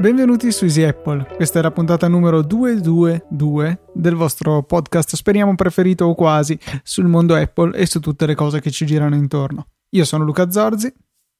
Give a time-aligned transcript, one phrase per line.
[0.00, 6.04] Benvenuti su Easy Apple, questa è la puntata numero 222 del vostro podcast, speriamo preferito
[6.04, 9.68] o quasi, sul mondo Apple e su tutte le cose che ci girano intorno.
[9.90, 10.92] Io sono Luca Zorzi.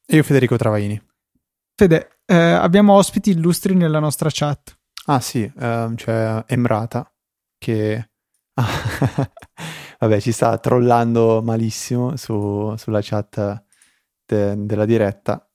[0.06, 0.98] E io Federico Travaini.
[1.74, 4.80] Fede, eh, abbiamo ospiti illustri nella nostra chat.
[5.06, 7.12] Ah sì, um, c'è Emrata
[7.58, 8.10] che...
[9.98, 13.64] vabbè, ci sta trollando malissimo su, sulla chat
[14.26, 15.48] de, della diretta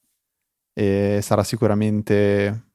[0.73, 2.67] e sarà sicuramente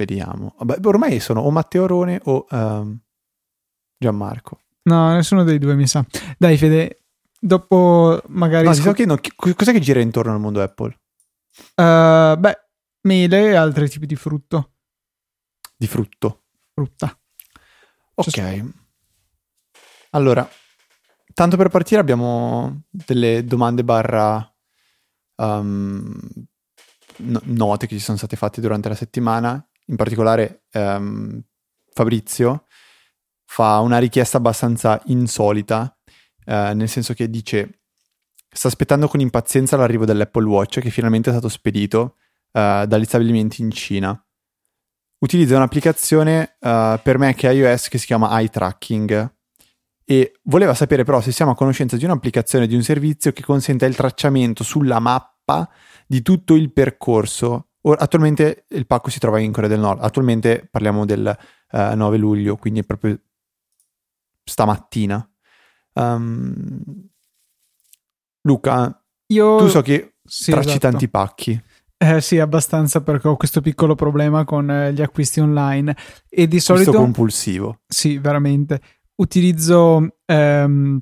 [0.00, 0.54] Vediamo.
[0.56, 2.98] Vabbè, ormai sono o Matteo Rone o um,
[3.98, 4.60] Gianmarco.
[4.84, 6.02] No, nessuno dei due mi sa.
[6.38, 7.02] Dai, Fede,
[7.38, 8.66] dopo magari.
[8.66, 10.98] No, scop- no, cos'è che gira intorno al mondo Apple?
[11.74, 12.58] Uh, beh,
[13.02, 14.69] mele e altri tipi di frutto.
[15.80, 16.42] Di frutto.
[16.74, 17.18] Frutta.
[18.16, 18.28] Ok.
[18.28, 18.62] Cioè,
[20.10, 20.46] allora,
[21.32, 24.54] tanto per partire abbiamo delle domande barra
[25.36, 26.20] um,
[27.16, 31.42] note che ci sono state fatte durante la settimana in particolare ehm,
[31.94, 32.66] Fabrizio,
[33.46, 35.96] fa una richiesta abbastanza insolita,
[36.44, 37.80] eh, nel senso che dice
[38.52, 42.16] sta aspettando con impazienza l'arrivo dell'Apple Watch che finalmente è stato spedito
[42.52, 44.22] eh, dagli stabilimenti in Cina.
[45.20, 49.34] Utilizza un'applicazione eh, per Mac e iOS che si chiama Eye Tracking
[50.04, 53.86] e voleva sapere però se siamo a conoscenza di un'applicazione di un servizio che consenta
[53.86, 55.70] il tracciamento sulla mappa
[56.06, 60.68] di tutto il percorso Ora, attualmente il pacco si trova in Corea del Nord, attualmente
[60.70, 61.34] parliamo del
[61.72, 63.18] uh, eh, 9 luglio, quindi è proprio
[64.44, 65.26] stamattina.
[65.94, 67.08] Um,
[68.42, 69.56] Luca, Io...
[69.56, 70.90] tu so che sì, tracci esatto.
[70.90, 71.62] tanti pacchi.
[72.02, 75.94] Eh sì, abbastanza perché ho questo piccolo problema con eh, gli acquisti online
[76.30, 76.92] e di solito...
[76.92, 77.80] Questo compulsivo.
[77.86, 78.80] Sì, veramente.
[79.16, 80.98] Utilizzo ehm,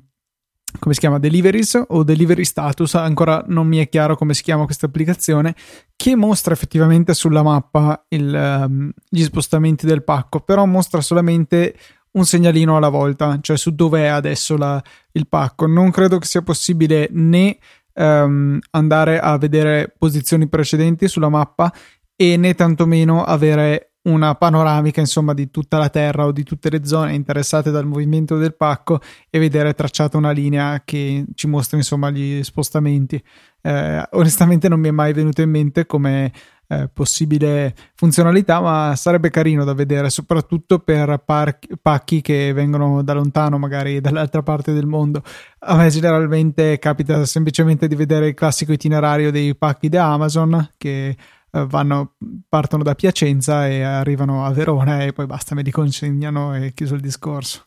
[0.77, 4.65] come si chiama deliveries o delivery status ancora non mi è chiaro come si chiama
[4.65, 5.55] questa applicazione
[5.95, 11.75] che mostra effettivamente sulla mappa il, um, gli spostamenti del pacco però mostra solamente
[12.11, 14.81] un segnalino alla volta cioè su dove è adesso la,
[15.13, 17.57] il pacco non credo che sia possibile né
[17.93, 21.73] um, andare a vedere posizioni precedenti sulla mappa
[22.15, 26.85] e né tantomeno avere una panoramica insomma di tutta la terra o di tutte le
[26.85, 32.09] zone interessate dal movimento del pacco e vedere tracciata una linea che ci mostra insomma
[32.09, 33.21] gli spostamenti.
[33.61, 36.31] Eh, onestamente non mi è mai venuto in mente come
[36.71, 43.13] eh, possibile funzionalità, ma sarebbe carino da vedere, soprattutto per par- pacchi che vengono da
[43.13, 45.23] lontano, magari dall'altra parte del mondo.
[45.59, 51.17] A me generalmente capita semplicemente di vedere il classico itinerario dei pacchi da Amazon che
[51.51, 52.15] eh, vanno,
[52.47, 56.93] partono da Piacenza e arrivano a Verona e poi basta, me li consegnano e chiuso
[56.93, 57.65] il discorso.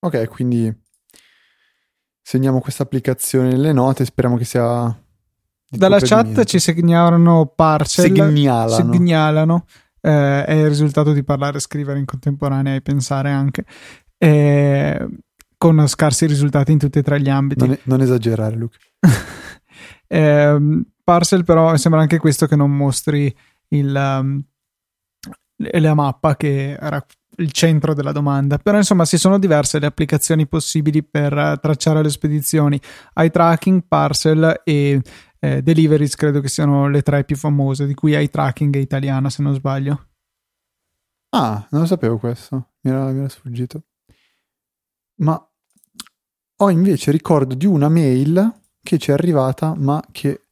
[0.00, 0.70] Ok, quindi
[2.20, 5.00] segniamo questa applicazione nelle note, speriamo che sia...
[5.68, 9.64] Dalla chat ci segnalano parcel, segnalano, segnalano
[10.06, 13.64] eh, è il risultato di parlare e scrivere in contemporanea e pensare anche.
[14.16, 15.08] Eh,
[15.58, 17.66] con scarsi risultati in tutti e tre gli ambiti.
[17.66, 18.78] Non, non esagerare, Luca.
[20.06, 23.34] eh, Parcel però sembra anche questo che non mostri
[23.68, 24.42] il, um,
[25.56, 27.04] la mappa che era
[27.38, 28.58] il centro della domanda.
[28.58, 32.80] Però insomma si sono diverse le applicazioni possibili per uh, tracciare le spedizioni.
[33.14, 35.00] Eye tracking, parcel e
[35.38, 39.30] eh, deliveries credo che siano le tre più famose, di cui eye tracking è italiana
[39.30, 40.08] se non sbaglio.
[41.30, 43.82] Ah, non lo sapevo questo, mi era, mi era sfuggito.
[45.16, 45.50] Ma
[46.58, 50.46] ho invece ricordo di una mail che ci è arrivata ma che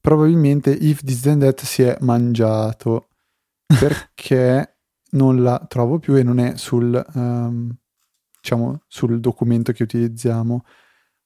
[0.00, 3.08] probabilmente If This Then That si è mangiato
[3.66, 4.71] perché
[5.12, 7.74] non la trovo più e non è sul, um,
[8.40, 10.64] diciamo, sul documento che utilizziamo.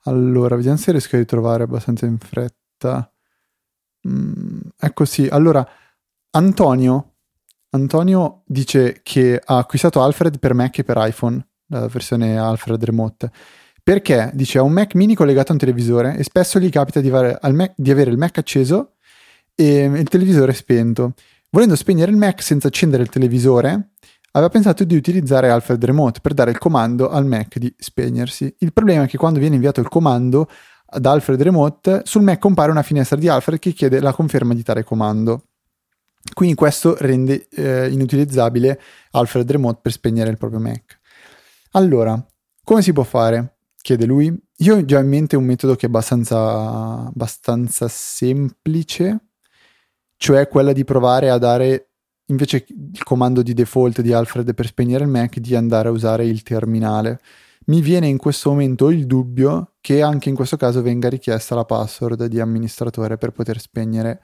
[0.05, 3.11] Allora, vediamo se riesco a ritrovare abbastanza in fretta.
[4.09, 5.67] Mm, ecco sì, allora
[6.31, 7.15] Antonio,
[7.71, 13.31] Antonio dice che ha acquistato Alfred per Mac e per iPhone, la versione Alfred Remote
[13.87, 17.09] perché dice ha un Mac mini collegato a un televisore e spesso gli capita di
[17.09, 18.95] avere, Mac, di avere il Mac acceso
[19.55, 21.13] e il televisore spento.
[21.51, 23.93] Volendo spegnere il Mac senza accendere il televisore,
[24.33, 28.55] aveva pensato di utilizzare Alfred Remote per dare il comando al Mac di spegnersi.
[28.59, 30.49] Il problema è che quando viene inviato il comando
[30.99, 34.63] da Alfred Remote, sul Mac compare una finestra di Alfred che chiede la conferma di
[34.63, 35.49] tale comando.
[36.33, 38.81] Quindi questo rende eh, inutilizzabile
[39.13, 40.99] Alfred Remote per spegnere il proprio Mac.
[41.73, 42.23] Allora,
[42.63, 43.57] come si può fare?
[43.87, 44.37] chiede lui.
[44.59, 49.26] Io ho già in mente un metodo che è abbastanza, abbastanza semplice,
[50.17, 51.91] cioè quella di provare a dare
[52.27, 56.27] invece il comando di default di Alfred per spegnere il Mac di andare a usare
[56.27, 57.21] il terminale.
[57.67, 61.65] Mi viene in questo momento il dubbio che anche in questo caso venga richiesta la
[61.65, 64.21] password di amministratore per poter spegnere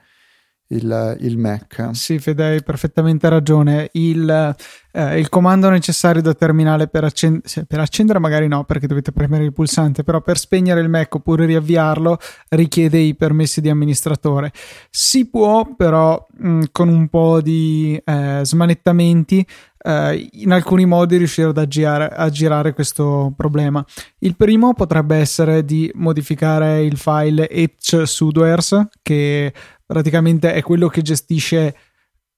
[0.67, 1.89] il, il Mac.
[1.93, 3.89] Sì, Fede, hai perfettamente ragione.
[3.93, 4.55] Il,
[4.91, 9.43] eh, il comando necessario da terminale per, accend- per, accendere, magari no, perché dovete premere
[9.43, 12.17] il pulsante, però per spegnere il Mac oppure riavviarlo
[12.49, 14.51] richiede i permessi di amministratore.
[14.89, 19.45] Si può, però, mh, mm, con un po' di eh, smanettamenti,
[19.85, 23.85] eh, in alcuni modi riuscire ad aggirare, aggirare questo problema.
[24.19, 29.53] Il primo potrebbe essere di modificare il file etch sudoers, che
[29.93, 31.75] praticamente è quello che gestisce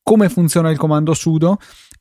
[0.04, 1.57] come funziona il comando sudo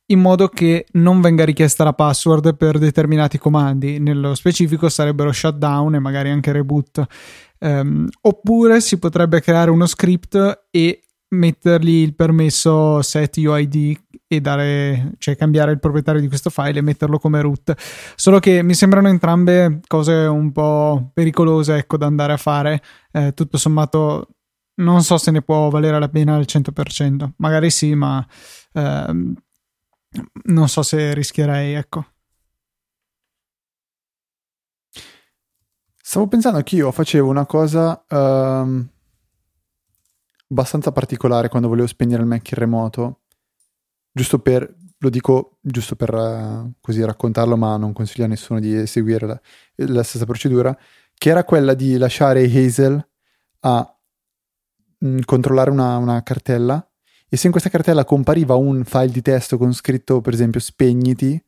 [0.06, 5.94] in modo che non venga richiesta la password per determinati comandi, nello specifico sarebbero shutdown
[5.94, 7.02] e magari anche reboot.
[7.60, 13.96] Um, oppure si potrebbe creare uno script e mettergli il permesso set UID
[14.26, 17.74] e dare, cioè cambiare il proprietario di questo file e metterlo come root.
[18.16, 22.82] Solo che mi sembrano entrambe cose un po' pericolose, ecco, da andare a fare.
[23.12, 24.33] Eh, tutto sommato
[24.76, 28.26] non so se ne può valere la pena al 100%, magari sì, ma
[28.72, 29.34] ehm,
[30.44, 32.06] non so se rischierei, ecco.
[36.06, 38.88] Stavo pensando che io facevo una cosa um,
[40.48, 43.22] abbastanza particolare quando volevo spegnere il Mac in remoto,
[44.12, 48.76] giusto per, lo dico giusto per uh, così raccontarlo, ma non consiglio a nessuno di
[48.76, 49.40] eseguire la,
[49.76, 50.76] la stessa procedura,
[51.14, 53.08] che era quella di lasciare Hazel
[53.60, 53.93] a
[55.04, 56.86] mm, controllare una, una, cartella
[57.28, 61.42] e se in questa cartella compariva un file di testo con scritto per esempio spegniti,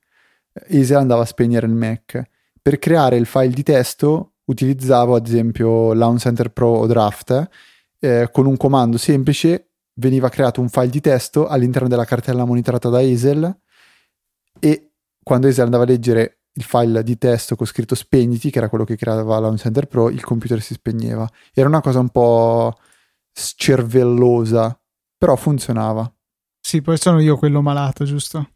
[0.68, 2.22] Easy andava a spegnere il Mac.
[2.60, 7.48] Per creare il file di testo utilizzavo ad esempio Launch Center Pro o Draft
[7.98, 12.88] eh, con un comando semplice veniva creato un file di testo all'interno della cartella monitorata
[12.88, 13.60] da Hazel
[14.58, 14.90] e
[15.22, 18.84] quando Hazel andava a leggere il file di testo con scritto spegniti, che era quello
[18.84, 21.28] che creava Launch Center Pro, il computer si spegneva.
[21.52, 22.78] Era una cosa un po'
[23.38, 24.80] scervellosa,
[25.16, 26.10] però funzionava.
[26.58, 28.50] Sì, poi sono io quello malato, giusto?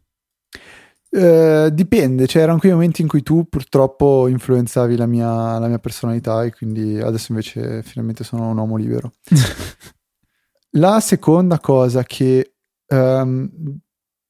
[1.11, 6.43] Uh, dipende, c'erano quei momenti in cui tu purtroppo influenzavi la mia, la mia, personalità
[6.43, 9.11] e quindi adesso invece finalmente sono un uomo libero.
[10.71, 12.55] la seconda cosa che
[12.87, 13.49] um,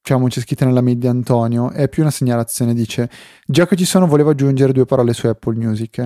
[0.02, 3.08] diciamo c'è scritta nella mail di Antonio è più una segnalazione, dice
[3.46, 6.04] già che ci sono volevo aggiungere due parole su Apple Music.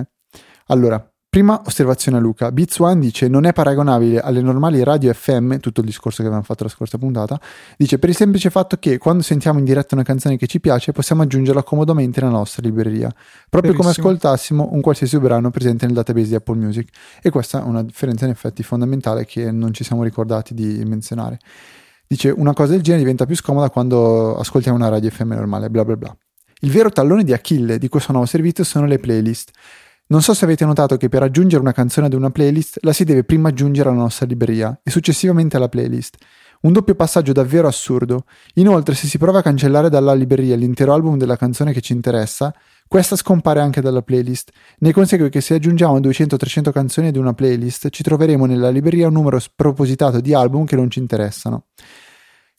[0.67, 5.57] Allora, Prima osservazione a Luca, Beats One dice non è paragonabile alle normali radio FM,
[5.57, 7.39] tutto il discorso che avevamo fatto la scorsa puntata,
[7.75, 10.93] dice per il semplice fatto che quando sentiamo in diretta una canzone che ci piace
[10.93, 13.09] possiamo aggiungerla comodamente nella nostra libreria,
[13.49, 13.77] proprio Verissimo.
[13.77, 16.89] come ascoltassimo un qualsiasi brano presente nel database di Apple Music
[17.21, 21.39] e questa è una differenza in effetti fondamentale che non ci siamo ricordati di menzionare.
[22.07, 25.83] Dice una cosa del genere diventa più scomoda quando ascoltiamo una radio FM normale, bla
[25.83, 26.17] bla bla.
[26.61, 29.51] Il vero tallone di Achille di questo nuovo servizio sono le playlist.
[30.09, 33.03] Non so se avete notato che per aggiungere una canzone ad una playlist la si
[33.03, 36.15] deve prima aggiungere alla nostra libreria e successivamente alla playlist.
[36.61, 38.23] Un doppio passaggio davvero assurdo.
[38.55, 42.53] Inoltre, se si prova a cancellare dalla libreria l'intero album della canzone che ci interessa,
[42.87, 44.51] questa scompare anche dalla playlist.
[44.79, 49.13] Ne consegue che se aggiungiamo 200-300 canzoni ad una playlist, ci troveremo nella libreria un
[49.13, 51.65] numero spropositato di album che non ci interessano.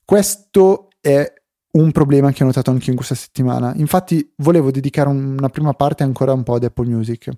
[0.05, 1.33] Questo è
[1.73, 3.75] un problema che ho notato anche in questa settimana.
[3.77, 7.29] Infatti, volevo dedicare una prima parte ancora un po' ad Apple Music.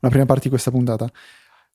[0.00, 1.10] Una prima parte di questa puntata.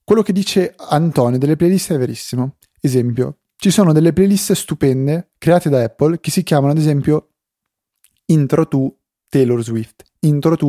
[0.04, 2.58] Quello che dice Antonio delle playlist è verissimo.
[2.80, 7.32] Esempio, ci sono delle playlist stupende create da Apple che si chiamano ad esempio
[8.26, 8.98] Intro to
[9.30, 10.68] Taylor Swift, Intro to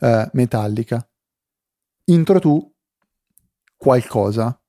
[0.00, 1.08] uh, Metallica,
[2.04, 2.72] Intro to
[3.76, 4.60] qualcosa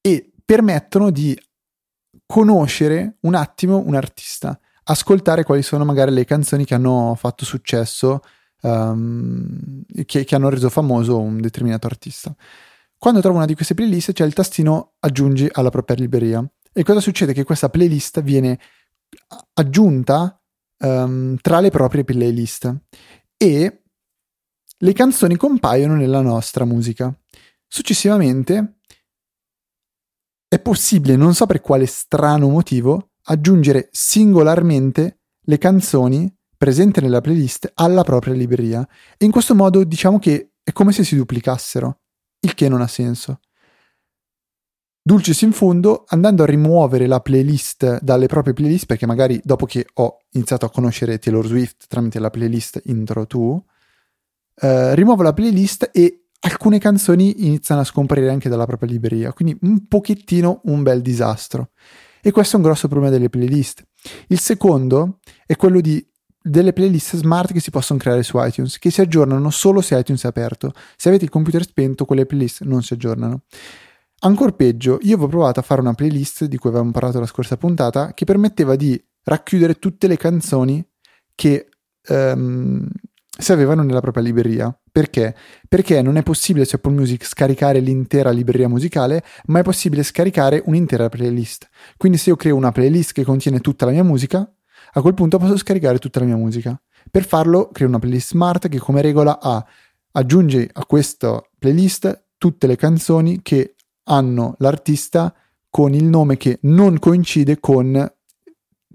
[0.00, 1.38] e permettono di
[2.32, 8.22] conoscere un attimo un artista, ascoltare quali sono magari le canzoni che hanno fatto successo,
[8.62, 12.34] um, che, che hanno reso famoso un determinato artista.
[12.96, 16.42] Quando trovo una di queste playlist c'è il tastino aggiungi alla propria libreria.
[16.72, 17.34] E cosa succede?
[17.34, 18.58] Che questa playlist viene
[19.52, 20.40] aggiunta
[20.78, 22.74] um, tra le proprie playlist
[23.36, 23.82] e
[24.78, 27.14] le canzoni compaiono nella nostra musica.
[27.68, 28.78] Successivamente
[30.52, 37.72] è possibile, non so per quale strano motivo, aggiungere singolarmente le canzoni presenti nella playlist
[37.72, 42.00] alla propria libreria e in questo modo diciamo che è come se si duplicassero,
[42.40, 43.40] il che non ha senso.
[45.00, 49.86] Dulcis in fondo, andando a rimuovere la playlist dalle proprie playlist, perché magari dopo che
[49.94, 53.64] ho iniziato a conoscere Taylor Swift tramite la playlist Intro To,
[54.56, 59.56] eh, rimuovo la playlist e alcune canzoni iniziano a scomparire anche dalla propria libreria, quindi
[59.62, 61.70] un pochettino un bel disastro.
[62.20, 63.82] E questo è un grosso problema delle playlist.
[64.28, 66.04] Il secondo è quello di
[66.44, 70.24] delle playlist smart che si possono creare su iTunes, che si aggiornano solo se iTunes
[70.24, 70.72] è aperto.
[70.96, 73.42] Se avete il computer spento, quelle playlist non si aggiornano.
[74.24, 77.56] Ancora peggio, io avevo provato a fare una playlist di cui avevamo parlato la scorsa
[77.56, 80.84] puntata, che permetteva di racchiudere tutte le canzoni
[81.34, 81.68] che
[82.08, 82.88] um,
[83.38, 84.76] si avevano nella propria libreria.
[84.92, 85.34] Perché?
[85.68, 90.62] Perché non è possibile su Apple Music scaricare l'intera libreria musicale, ma è possibile scaricare
[90.66, 91.66] un'intera playlist.
[91.96, 94.46] Quindi se io creo una playlist che contiene tutta la mia musica,
[94.92, 96.78] a quel punto posso scaricare tutta la mia musica.
[97.10, 99.64] Per farlo creo una playlist smart che come regola ha
[100.12, 105.34] aggiunge a questa playlist tutte le canzoni che hanno l'artista
[105.70, 108.12] con il nome che non coincide con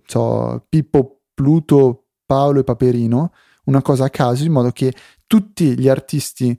[0.05, 3.31] so, Pippo, Pluto, Paolo e Paperino,
[3.65, 4.93] una cosa a caso, in modo che
[5.27, 6.57] tutti gli artisti,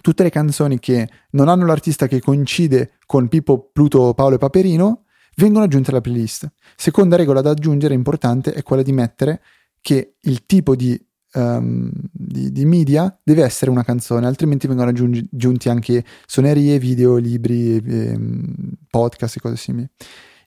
[0.00, 5.04] tutte le canzoni che non hanno l'artista che coincide con Pippo, Pluto, Paolo e Paperino,
[5.36, 6.50] vengono aggiunte alla playlist.
[6.76, 9.40] Seconda regola da aggiungere importante è quella di mettere
[9.80, 11.00] che il tipo di,
[11.34, 17.76] um, di, di media deve essere una canzone, altrimenti vengono aggiunti anche suonerie, video, libri,
[17.76, 18.54] ehm,
[18.90, 19.88] podcast e cose simili.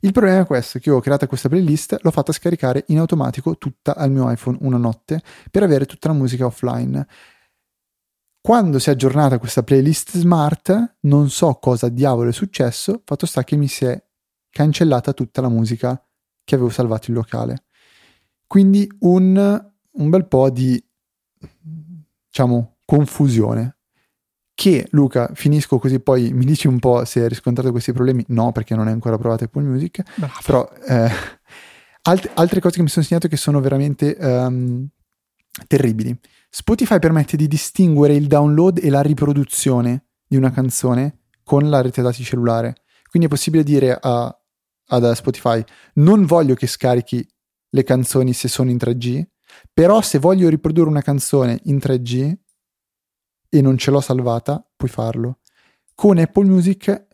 [0.03, 3.57] Il problema è questo, che io ho creato questa playlist, l'ho fatta scaricare in automatico
[3.57, 7.07] tutta al mio iPhone una notte per avere tutta la musica offline.
[8.41, 13.43] Quando si è aggiornata questa playlist smart, non so cosa diavolo è successo, fatto sta
[13.43, 14.03] che mi si è
[14.49, 16.03] cancellata tutta la musica
[16.43, 17.65] che avevo salvato in locale.
[18.47, 20.83] Quindi un, un bel po' di,
[22.25, 23.80] diciamo, confusione
[24.61, 28.23] che Luca, finisco così poi mi dici un po' se hai riscontrato questi problemi.
[28.27, 30.03] No, perché non hai ancora provato Apple Music.
[30.13, 30.33] Bravo.
[30.45, 31.09] Però eh,
[32.03, 34.87] alt- altre cose che mi sono segnato che sono veramente um,
[35.65, 36.15] terribili.
[36.47, 42.03] Spotify permette di distinguere il download e la riproduzione di una canzone con la rete
[42.03, 42.83] dati cellulare.
[43.09, 44.39] Quindi è possibile dire a,
[44.89, 45.63] ad Spotify
[45.95, 47.27] non voglio che scarichi
[47.67, 49.23] le canzoni se sono in 3G,
[49.73, 52.35] però se voglio riprodurre una canzone in 3G
[53.53, 55.39] e non ce l'ho salvata, puoi farlo.
[55.93, 57.07] Con Apple Music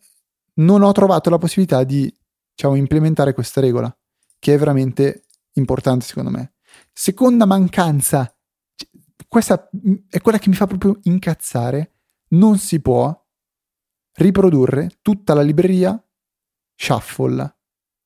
[0.54, 2.12] non ho trovato la possibilità di
[2.54, 3.94] diciamo, implementare questa regola,
[4.38, 6.54] che è veramente importante secondo me.
[6.92, 8.32] Seconda mancanza,
[9.26, 9.68] questa
[10.08, 11.94] è quella che mi fa proprio incazzare,
[12.28, 13.12] non si può
[14.12, 16.00] riprodurre tutta la libreria
[16.76, 17.56] shuffle.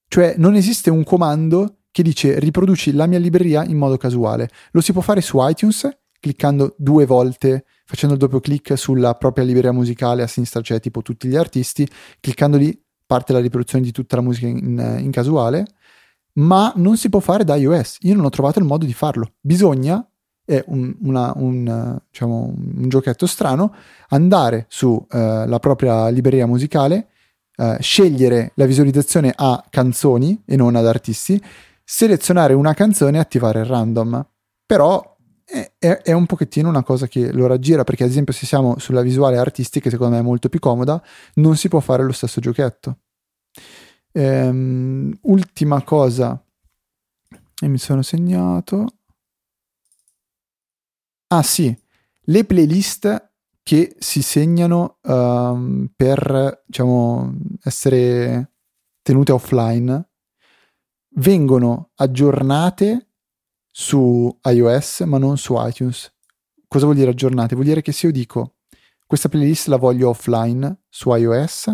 [0.08, 4.48] Cioè non esiste un comando che dice riproduci la mia libreria in modo casuale.
[4.70, 5.86] Lo si può fare su iTunes
[6.22, 11.02] cliccando due volte facendo il doppio clic sulla propria libreria musicale a sinistra c'è tipo
[11.02, 11.86] tutti gli artisti,
[12.20, 15.66] cliccando lì parte la riproduzione di tutta la musica in, in casuale,
[16.36, 17.98] ma non si può fare da iOS.
[18.00, 19.32] Io non ho trovato il modo di farlo.
[19.42, 20.02] Bisogna,
[20.42, 23.74] è un, una, un, diciamo, un giochetto strano,
[24.08, 27.08] andare sulla uh, propria libreria musicale,
[27.56, 31.38] uh, scegliere la visualizzazione a canzoni e non ad artisti,
[31.84, 34.26] selezionare una canzone e attivare il random.
[34.64, 35.11] Però
[35.44, 39.02] è, è, un pochettino una cosa che lo raggira perché ad esempio se siamo sulla
[39.02, 41.02] visuale artistica secondo me è molto più comoda
[41.34, 42.98] non si può fare lo stesso giochetto.
[44.12, 46.42] Ehm, ultima cosa.
[47.62, 48.86] E mi sono segnato.
[51.28, 51.76] Ah sì.
[52.26, 53.30] Le playlist
[53.62, 58.54] che si segnano um, per diciamo essere
[59.02, 60.10] tenute offline
[61.14, 63.11] vengono aggiornate
[63.72, 66.12] su iOS ma non su iTunes.
[66.68, 67.54] Cosa vuol dire aggiornate?
[67.54, 68.56] Vuol dire che se io dico
[69.06, 71.72] questa playlist la voglio offline su iOS,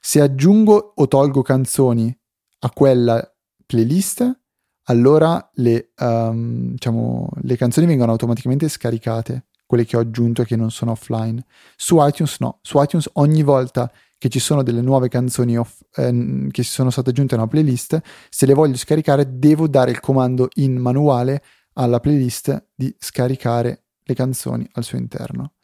[0.00, 2.16] se aggiungo o tolgo canzoni
[2.60, 3.24] a quella
[3.64, 4.40] playlist,
[4.86, 10.56] allora le, um, diciamo, le canzoni vengono automaticamente scaricate, quelle che ho aggiunto e che
[10.56, 11.44] non sono offline.
[11.76, 13.90] Su iTunes no, su iTunes ogni volta
[14.22, 17.48] che ci sono delle nuove canzoni off, eh, che si sono state aggiunte a una
[17.48, 18.00] playlist,
[18.30, 24.14] se le voglio scaricare devo dare il comando in manuale alla playlist di scaricare le
[24.14, 25.54] canzoni al suo interno.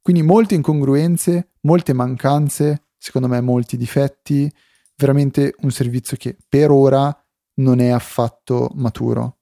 [0.00, 4.48] Quindi molte incongruenze, molte mancanze, secondo me molti difetti,
[4.94, 7.12] veramente un servizio che per ora
[7.54, 9.38] non è affatto maturo.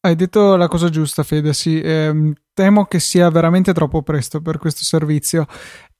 [0.00, 1.80] Hai detto la cosa giusta, Fede, sì.
[1.80, 5.46] Eh, temo che sia veramente troppo presto per questo servizio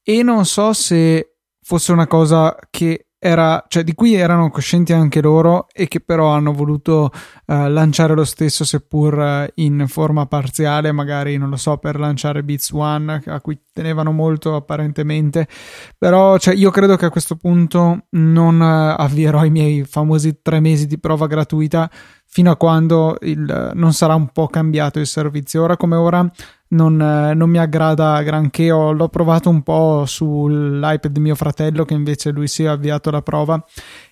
[0.02, 1.33] e non so se
[1.64, 6.28] fosse una cosa che era, cioè di cui erano coscienti anche loro e che però
[6.28, 7.10] hanno voluto
[7.46, 12.44] uh, lanciare lo stesso seppur uh, in forma parziale, magari non lo so, per lanciare
[12.44, 15.48] Beats One a cui tenevano molto apparentemente,
[15.96, 20.60] però cioè, io credo che a questo punto non uh, avvierò i miei famosi tre
[20.60, 21.90] mesi di prova gratuita
[22.34, 25.62] fino a quando il, non sarà un po' cambiato il servizio.
[25.62, 26.28] Ora come ora
[26.70, 28.72] non, non, mi aggrada granché.
[28.72, 33.12] Ho, l'ho provato un po' sull'iPad di mio fratello, che invece lui si è avviato
[33.12, 33.64] la prova.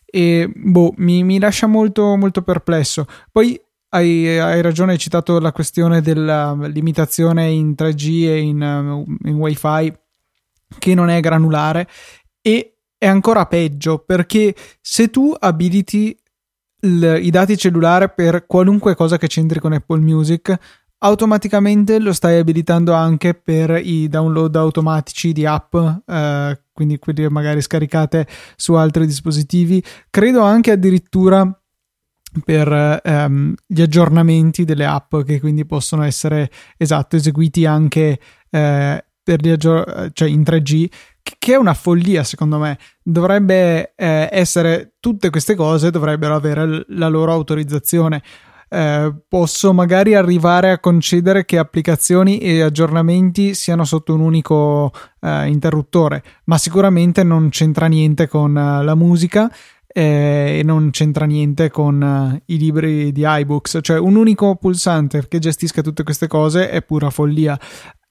[0.05, 3.07] e boh, mi, mi lascia molto, molto perplesso.
[3.33, 9.35] Poi hai, hai, ragione, hai citato la questione della limitazione in 3G e in, in
[9.35, 9.93] WiFi
[10.79, 11.89] che non è granulare
[12.41, 16.17] e è ancora peggio perché se tu abiliti
[16.83, 20.57] il, i dati cellulare per qualunque cosa che c'entri con Apple Music,
[20.99, 25.75] automaticamente lo stai abilitando anche per i download automatici di app,
[26.07, 29.83] eh, quindi quelli magari scaricate su altri dispositivi.
[30.11, 31.57] Credo anche addirittura
[32.45, 40.11] per ehm, gli aggiornamenti delle app che quindi possono essere esatto eseguiti anche eh, aggior-
[40.13, 40.89] cioè in 3G
[41.39, 42.79] che è una follia secondo me.
[43.03, 48.23] Dovrebbe eh, essere tutte queste cose dovrebbero avere la loro autorizzazione.
[48.69, 55.47] Eh, posso magari arrivare a concedere che applicazioni e aggiornamenti siano sotto un unico eh,
[55.49, 59.53] interruttore, ma sicuramente non c'entra niente con uh, la musica
[59.87, 65.29] eh, e non c'entra niente con uh, i libri di iBooks, cioè un unico pulsante
[65.29, 67.59] che gestisca tutte queste cose è pura follia.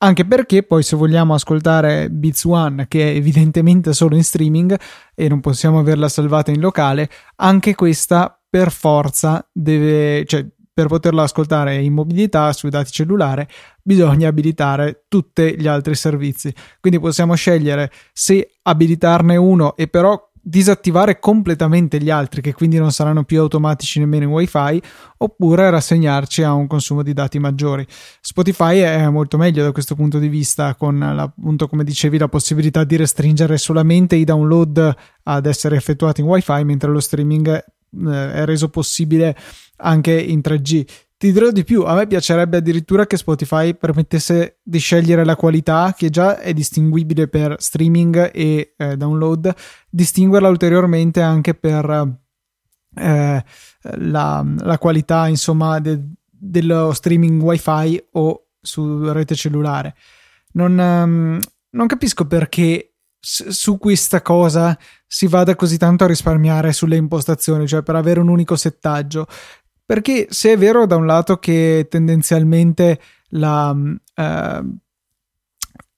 [0.03, 4.75] Anche perché poi se vogliamo ascoltare Beats One, che è evidentemente solo in streaming
[5.13, 10.43] e non possiamo averla salvata in locale, anche questa per forza deve, cioè
[10.73, 13.47] per poterla ascoltare in mobilità sui dati cellulare
[13.83, 16.51] bisogna abilitare tutti gli altri servizi.
[16.79, 22.91] Quindi possiamo scegliere se abilitarne uno e però disattivare completamente gli altri che quindi non
[22.91, 24.81] saranno più automatici nemmeno in wifi
[25.17, 27.85] oppure rassegnarci a un consumo di dati maggiori
[28.19, 32.83] Spotify è molto meglio da questo punto di vista con appunto come dicevi la possibilità
[32.83, 37.63] di restringere solamente i download ad essere effettuati in wifi mentre lo streaming
[38.07, 39.35] eh, è reso possibile
[39.77, 40.85] anche in 3G.
[41.21, 45.93] Ti dirò di più, a me piacerebbe addirittura che Spotify permettesse di scegliere la qualità,
[45.95, 49.53] che già è distinguibile per streaming e eh, download,
[49.87, 52.17] distinguerla ulteriormente anche per
[52.95, 53.45] eh,
[53.81, 59.93] la, la, qualità, insomma, de, dello streaming wifi o su rete cellulare.
[60.53, 66.95] Non, um, non capisco perché su questa cosa si vada così tanto a risparmiare sulle
[66.95, 69.27] impostazioni, cioè per avere un unico settaggio.
[69.85, 74.79] Perché se è vero da un lato che tendenzialmente la uh,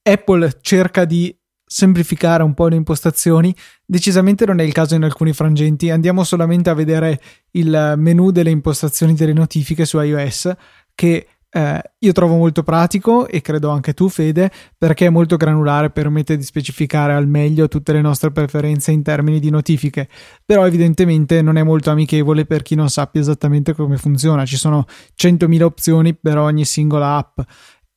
[0.02, 5.34] Apple cerca di semplificare un po' le impostazioni, decisamente non è il caso in alcuni
[5.34, 5.90] frangenti.
[5.90, 7.20] Andiamo solamente a vedere
[7.52, 10.52] il menu delle impostazioni delle notifiche su iOS
[10.94, 15.92] che eh, io trovo molto pratico e credo anche tu, Fede, perché è molto granulare,
[15.92, 20.10] permette di specificare al meglio tutte le nostre preferenze in termini di notifiche,
[20.44, 24.46] però evidentemente non è molto amichevole per chi non sappia esattamente come funziona.
[24.46, 24.86] Ci sono
[25.16, 27.40] 100.000 opzioni per ogni singola app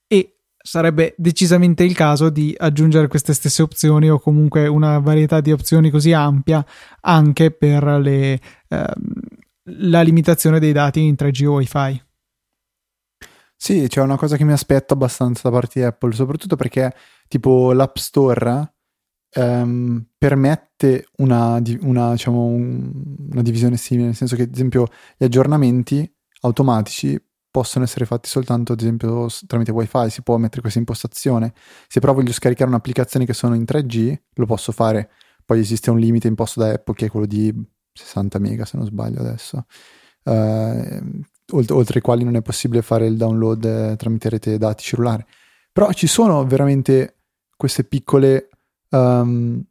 [0.07, 5.53] e sarebbe decisamente il caso di aggiungere queste stesse opzioni o comunque una varietà di
[5.53, 6.63] opzioni così ampia
[7.01, 8.39] anche per le,
[8.69, 8.93] ehm,
[9.79, 12.05] la limitazione dei dati in 3G o Wi-Fi.
[13.59, 16.95] Sì, c'è una cosa che mi aspetto abbastanza da parte di Apple, soprattutto perché
[17.27, 18.75] tipo l'App Store
[19.31, 26.11] ehm, permette una, una, diciamo, una divisione simile, nel senso che ad esempio gli aggiornamenti
[26.43, 31.55] automatici possono essere fatti soltanto ad esempio tramite wifi, si può mettere questa impostazione.
[31.89, 35.11] Se però voglio scaricare un'applicazione che sono in 3G, lo posso fare.
[35.45, 37.53] Poi esiste un limite imposto da Apple che è quello di
[37.93, 39.65] 60 mega se non sbaglio adesso.
[40.25, 45.27] Uh, oltre ai quali non è possibile fare il download eh, tramite rete dati cellulare.
[45.73, 47.17] Però ci sono veramente
[47.57, 48.49] queste piccole
[48.91, 49.63] um,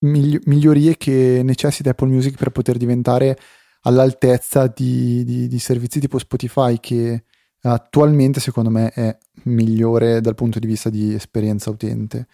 [0.00, 3.38] migli- migliorie che necessita Apple Music per poter diventare
[3.82, 7.24] all'altezza di, di, di servizi tipo Spotify che
[7.62, 12.26] attualmente secondo me è migliore dal punto di vista di esperienza utente.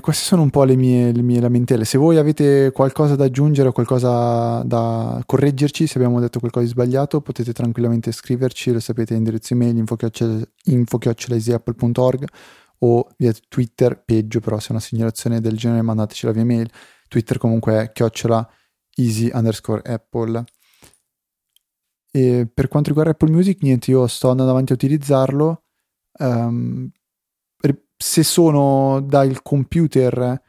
[0.00, 1.84] Queste sono un po' le mie, le mie lamentele.
[1.84, 6.70] Se voi avete qualcosa da aggiungere o qualcosa da correggerci, se abbiamo detto qualcosa di
[6.70, 12.24] sbagliato, potete tranquillamente scriverci, lo sapete, indirizzo email info-easyapple.org
[12.78, 16.70] o via Twitter, peggio però se è una segnalazione del genere mandatecela via mail.
[17.08, 18.48] Twitter comunque è chiocciola
[18.96, 20.44] easy underscore apple.
[22.10, 25.64] E per quanto riguarda Apple Music, niente, io sto andando avanti a utilizzarlo.
[26.18, 26.90] Um,
[28.02, 30.42] se sono dal computer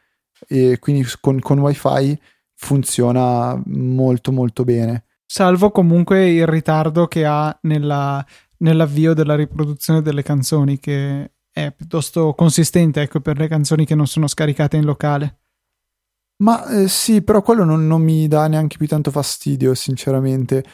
[0.48, 2.18] e quindi con, con wifi
[2.54, 5.04] funziona molto molto bene.
[5.24, 8.24] Salvo comunque il ritardo che ha nella,
[8.58, 14.08] nell'avvio della riproduzione delle canzoni, che è piuttosto consistente ecco, per le canzoni che non
[14.08, 15.38] sono scaricate in locale.
[16.38, 20.64] Ma eh, sì, però quello non, non mi dà neanche più tanto fastidio, sinceramente.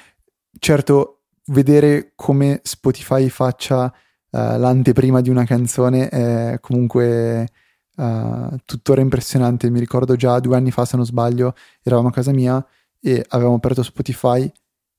[0.58, 3.92] Certo, vedere come Spotify faccia
[4.30, 7.48] l'anteprima di una canzone è comunque
[7.96, 9.70] uh, tuttora impressionante.
[9.70, 12.64] Mi ricordo già due anni fa, se non sbaglio, eravamo a casa mia
[13.00, 14.50] e avevamo aperto Spotify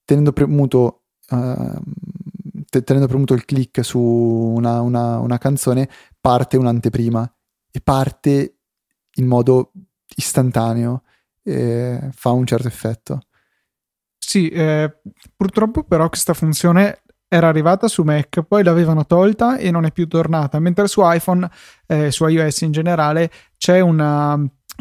[0.04, 1.82] tenendo premuto, uh,
[2.84, 5.90] tenendo premuto il click su una, una, una canzone,
[6.20, 7.36] parte un'anteprima
[7.72, 8.58] e parte
[9.16, 9.72] in modo
[10.16, 11.04] istantaneo
[11.44, 13.22] e fa un certo effetto.
[14.18, 15.02] Sì, eh,
[15.36, 17.02] purtroppo però questa funzione
[17.34, 21.50] era arrivata su Mac, poi l'avevano tolta e non è più tornata, mentre su iPhone,
[21.88, 24.38] eh, su iOS in generale, c'è una,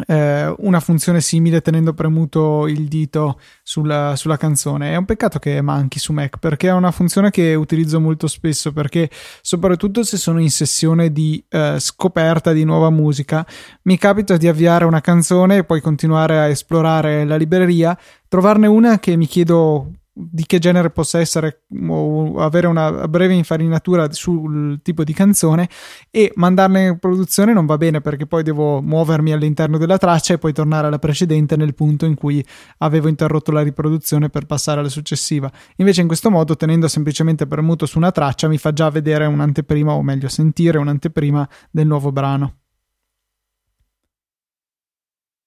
[0.09, 4.91] eh, una funzione simile tenendo premuto il dito sulla, sulla, canzone.
[4.91, 8.73] È un peccato che manchi su Mac perché è una funzione che utilizzo molto spesso
[8.73, 9.09] perché
[9.43, 13.47] soprattutto se sono in sessione di eh, scoperta di nuova musica
[13.83, 18.99] mi capita di avviare una canzone e poi continuare a esplorare la libreria, trovarne una
[18.99, 19.93] che mi chiedo
[20.31, 25.69] di che genere possa essere o avere una breve infarinatura sul tipo di canzone
[26.11, 30.39] e mandarne in produzione non va bene perché poi devo muovermi all'interno della traccia e
[30.39, 32.45] poi tornare alla precedente nel punto in cui
[32.79, 35.51] avevo interrotto la riproduzione per passare alla successiva.
[35.77, 39.93] Invece in questo modo tenendo semplicemente premuto su una traccia mi fa già vedere un'anteprima
[39.93, 42.55] o meglio sentire un'anteprima del nuovo brano.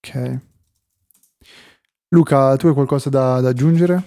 [0.06, 0.40] Ok.
[2.10, 4.04] Luca, tu hai qualcosa da, da aggiungere?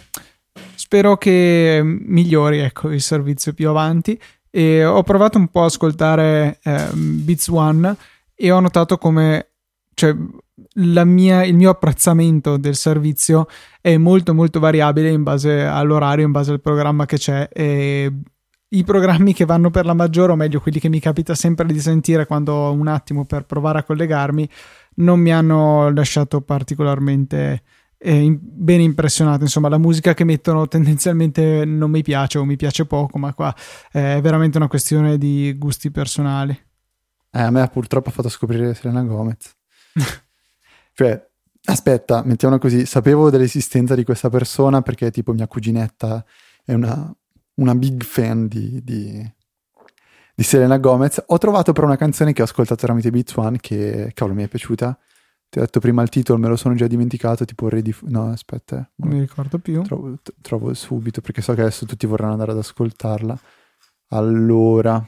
[0.86, 4.18] Spero che migliori ecco, il servizio più avanti.
[4.48, 7.96] E ho provato un po' a ascoltare eh, Beats One
[8.36, 9.48] e ho notato come
[9.94, 10.14] cioè,
[10.76, 13.48] mia, il mio apprezzamento del servizio
[13.80, 17.48] è molto molto variabile in base all'orario, in base al programma che c'è.
[17.52, 18.12] E
[18.68, 21.80] i programmi che vanno per la maggiore, o meglio quelli che mi capita sempre di
[21.80, 24.48] sentire quando ho un attimo per provare a collegarmi,
[24.96, 27.62] non mi hanno lasciato particolarmente
[27.98, 29.42] eh, ben impressionato.
[29.42, 33.54] Insomma, la musica che mettono tendenzialmente non mi piace o mi piace poco, ma qua
[33.90, 36.58] è veramente una questione di gusti personali.
[37.30, 39.54] Eh, a me purtroppo ha fatto scoprire Selena Gomez.
[40.92, 41.26] cioè,
[41.64, 46.24] aspetta, mettiamola così, sapevo dell'esistenza di questa persona perché tipo mia cuginetta
[46.64, 47.14] è una,
[47.54, 49.32] una big fan di, di,
[50.34, 51.22] di, Selena Gomez.
[51.26, 54.48] Ho trovato però una canzone che ho ascoltato tramite Beats One che, cavolo, mi è
[54.48, 54.98] piaciuta
[55.56, 57.94] ti ho detto prima il titolo, me lo sono già dimenticato, tipo Ready...
[58.02, 58.78] No, aspetta.
[58.78, 58.90] Eh.
[58.96, 59.80] Non mi ricordo più.
[59.80, 63.40] Trovo, trovo, subito, perché so che adesso tutti vorranno andare ad ascoltarla.
[64.08, 65.02] Allora...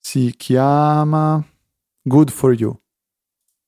[0.00, 1.46] Si chiama
[2.02, 2.76] Good For You.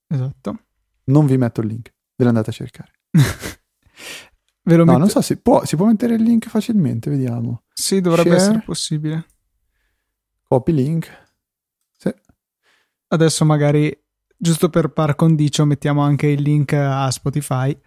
[0.08, 0.58] Esatto.
[1.04, 2.90] Non vi metto il link, ve lo andate a cercare.
[3.12, 4.98] ve lo no, metto...
[4.98, 7.62] non so se può, si può mettere il link facilmente, vediamo.
[7.72, 8.42] Sì, dovrebbe Share.
[8.42, 9.26] essere possibile.
[10.42, 11.34] Copy link.
[11.96, 12.12] Sì.
[13.06, 14.01] Adesso magari
[14.42, 17.78] giusto per par condicio mettiamo anche il link a Spotify.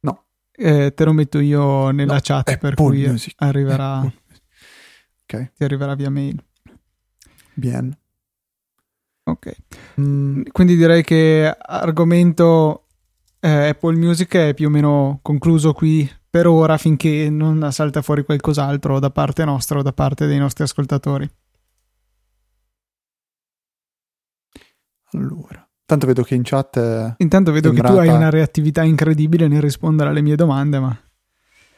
[0.00, 0.24] No.
[0.50, 3.34] Eh, te lo metto io nella no, chat per cui Music.
[3.36, 4.00] arriverà
[5.24, 5.50] okay.
[5.54, 6.42] ti arriverà via mail.
[7.52, 7.94] Bien.
[9.24, 9.56] Ok.
[10.00, 10.44] Mm.
[10.50, 12.86] Quindi direi che argomento
[13.40, 18.24] eh, Apple Music è più o meno concluso qui per ora finché non salta fuori
[18.24, 21.28] qualcos'altro da parte nostra o da parte dei nostri ascoltatori.
[25.12, 25.65] Allora.
[25.86, 27.14] Tanto vedo che in chat.
[27.18, 27.94] Intanto vedo sembrata...
[27.94, 31.00] che tu hai una reattività incredibile nel rispondere alle mie domande, ma.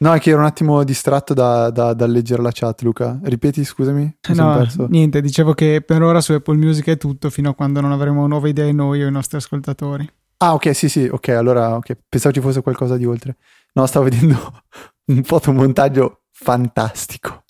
[0.01, 3.19] No, è che ero un attimo distratto da, da, da leggere la chat, Luca.
[3.21, 4.17] Ripeti, scusami.
[4.29, 7.91] No, niente, dicevo che per ora su Apple Music è tutto fino a quando non
[7.91, 10.09] avremo nuove idee noi o i nostri ascoltatori.
[10.37, 11.97] Ah, ok, sì, sì, ok, allora okay.
[12.07, 13.35] pensavo ci fosse qualcosa di oltre.
[13.73, 14.63] No, stavo vedendo
[15.07, 17.43] un fotomontaggio fantastico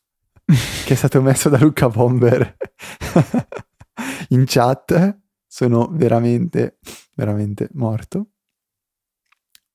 [0.86, 2.58] che è stato messo da Luca Bomber
[4.30, 5.18] in chat
[5.50, 6.78] sono veramente,
[7.16, 8.28] veramente morto.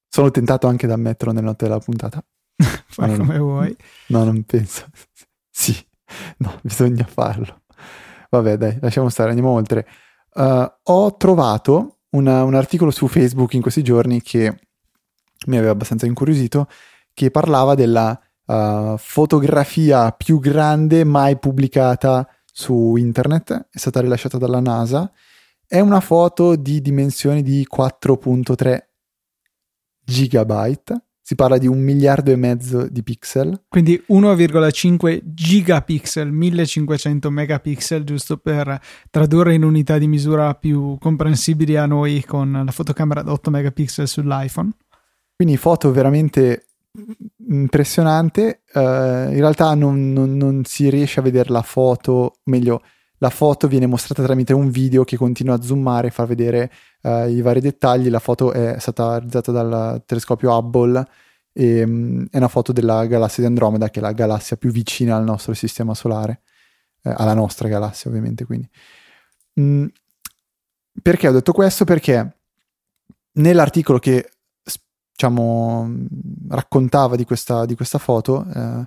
[0.09, 2.25] Sono tentato anche da ammetterlo nella notte della puntata.
[2.87, 3.77] Fai no, come vuoi.
[4.09, 4.87] No, non penso.
[5.51, 5.77] sì,
[6.39, 7.63] no, bisogna farlo.
[8.31, 9.87] Vabbè, dai, lasciamo stare, andiamo oltre.
[10.33, 14.57] Uh, ho trovato una, un articolo su Facebook in questi giorni che
[15.47, 16.69] mi aveva abbastanza incuriosito,
[17.13, 23.67] che parlava della uh, fotografia più grande mai pubblicata su internet.
[23.73, 25.13] È stata rilasciata dalla NASA
[25.67, 28.79] è una foto di dimensioni di 4.3
[30.05, 31.05] gigabyte.
[31.21, 33.65] Si parla di un miliardo e mezzo di pixel.
[33.69, 41.87] Quindi 1,5 gigapixel, 1500 megapixel, giusto per tradurre in unità di misura più comprensibili a
[41.87, 44.71] noi con la fotocamera da 8 megapixel sull'iPhone.
[45.35, 46.67] Quindi foto veramente
[47.49, 48.63] impressionante.
[48.73, 52.83] Uh, in realtà non, non, non, si riesce a vedere la foto, meglio,
[53.25, 57.27] la foto viene mostrata tramite un video che continua a zoomare e fa vedere uh,
[57.27, 58.11] i vari dettagli.
[58.11, 61.03] La foto è stata realizzata dal telescopio Hubble
[61.51, 65.17] e um, è una foto della galassia di Andromeda, che è la galassia più vicina
[65.17, 66.43] al nostro sistema solare,
[67.03, 68.45] eh, alla nostra galassia ovviamente.
[68.45, 68.69] Quindi.
[69.59, 69.87] Mm,
[71.01, 71.87] perché ho detto questo?
[71.87, 72.37] Perché
[73.33, 74.33] nell'articolo che
[75.13, 75.91] diciamo,
[76.51, 78.87] raccontava di questa, di questa foto eh,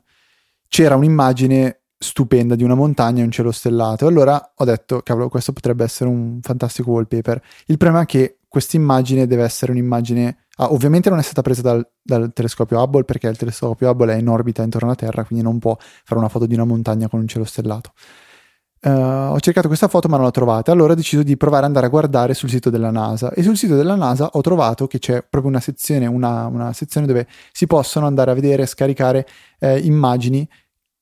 [0.67, 4.07] c'era un'immagine stupenda di una montagna e un cielo stellato.
[4.07, 7.41] Allora ho detto, cavolo, questo potrebbe essere un fantastico wallpaper.
[7.65, 10.45] Il problema è che questa immagine deve essere un'immagine.
[10.57, 14.17] Ah, ovviamente non è stata presa dal, dal, telescopio Hubble perché il telescopio Hubble è
[14.17, 17.19] in orbita intorno alla Terra, quindi non può fare una foto di una montagna con
[17.19, 17.91] un cielo stellato.
[18.79, 21.69] Uh, ho cercato questa foto ma non l'ho trovata, allora ho deciso di provare ad
[21.69, 24.99] andare a guardare sul sito della NASA e sul sito della NASA ho trovato che
[24.99, 29.27] c'è proprio una sezione, una, una sezione dove si possono andare a vedere e scaricare
[29.59, 30.47] eh, immagini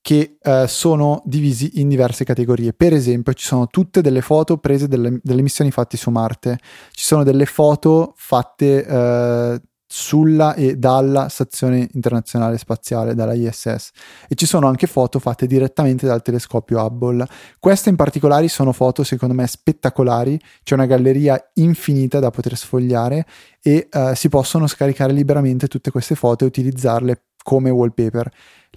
[0.06, 2.72] che eh, sono divisi in diverse categorie.
[2.72, 6.60] Per esempio, ci sono tutte delle foto prese delle, delle missioni fatte su Marte,
[6.92, 13.90] ci sono delle foto fatte eh, sulla e dalla Stazione Internazionale Spaziale, dalla ISS,
[14.28, 17.26] e ci sono anche foto fatte direttamente dal telescopio Hubble.
[17.58, 23.26] Queste in particolare sono foto secondo me spettacolari, c'è una galleria infinita da poter sfogliare
[23.60, 28.28] e eh, si possono scaricare liberamente tutte queste foto e utilizzarle come wallpaper.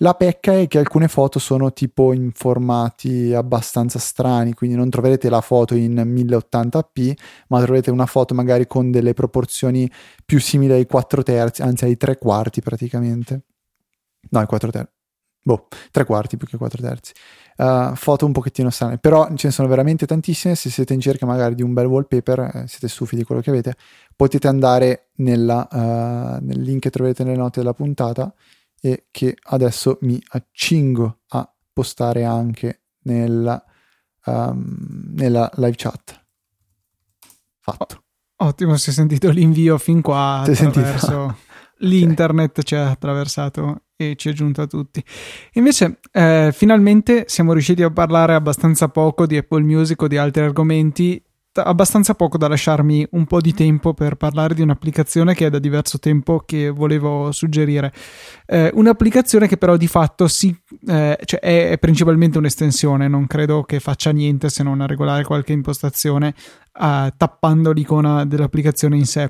[0.01, 5.27] La pecca è che alcune foto sono tipo in formati abbastanza strani, quindi non troverete
[5.27, 7.13] la foto in 1080p,
[7.47, 9.91] ma troverete una foto magari con delle proporzioni
[10.23, 13.41] più simili ai 4 terzi, anzi ai 3 quarti praticamente.
[14.29, 14.91] No, ai 4 terzi.
[15.41, 17.13] Boh, 3 quarti più che 4 terzi.
[17.57, 20.53] Uh, foto un pochettino strane, però ce ne sono veramente tantissime.
[20.55, 23.49] Se siete in cerca magari di un bel wallpaper, eh, siete stufi di quello che
[23.49, 23.75] avete,
[24.15, 28.33] potete andare nella, uh, nel link che troverete nelle note della puntata
[28.81, 33.63] e che adesso mi accingo a postare anche nella,
[34.25, 36.25] um, nella live chat.
[37.59, 38.03] Fatto.
[38.41, 41.37] Ottimo, si è sentito l'invio fin qua si attraverso
[41.79, 45.03] l'internet, ci ha attraversato e ci è giunto a tutti.
[45.53, 50.43] Invece, eh, finalmente siamo riusciti a parlare abbastanza poco di Apple Music o di altri
[50.43, 51.21] argomenti
[51.63, 55.59] abbastanza poco da lasciarmi un po' di tempo per parlare di un'applicazione che è da
[55.59, 57.93] diverso tempo che volevo suggerire.
[58.45, 60.55] Eh, un'applicazione che però di fatto si,
[60.87, 65.53] eh, cioè è, è, principalmente un'estensione, non credo che faccia niente se non regolare qualche
[65.53, 66.33] impostazione
[66.79, 69.29] eh, tappando l'icona dell'applicazione in sé.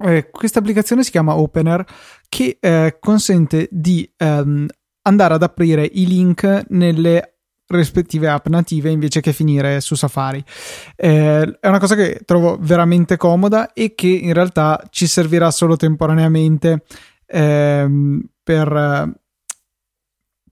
[0.00, 1.84] Eh, questa applicazione si chiama Opener
[2.28, 4.66] che eh, consente di ehm,
[5.02, 7.37] andare ad aprire i link nelle
[7.68, 10.42] rispettive app native invece che finire su Safari.
[10.96, 15.76] Eh, è una cosa che trovo veramente comoda e che in realtà ci servirà solo
[15.76, 16.84] temporaneamente
[17.26, 19.16] ehm, per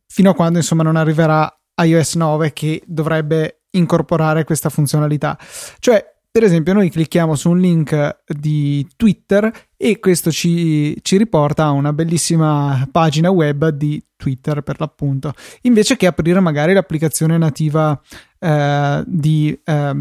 [0.09, 1.51] fino a quando insomma non arriverà
[1.83, 5.39] iOS 9 che dovrebbe incorporare questa funzionalità.
[5.79, 11.65] Cioè per esempio, noi clicchiamo su un link di Twitter e questo ci, ci, riporta
[11.65, 17.99] a una bellissima pagina web di Twitter per l'appunto, invece che aprire magari l'applicazione nativa
[18.39, 19.95] eh, di, eh,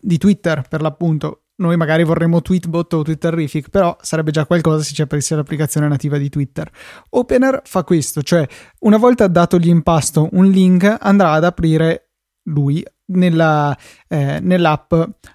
[0.00, 1.42] di Twitter per l'appunto.
[1.58, 6.18] Noi magari vorremmo Tweetbot o Twitterific, però sarebbe già qualcosa se ci aprisse l'applicazione nativa
[6.18, 6.68] di Twitter.
[7.10, 8.44] Opener fa questo, cioè
[8.80, 12.08] una volta datogli in pasto un link andrà ad aprire
[12.46, 13.76] lui nella,
[14.08, 14.92] eh, nell'app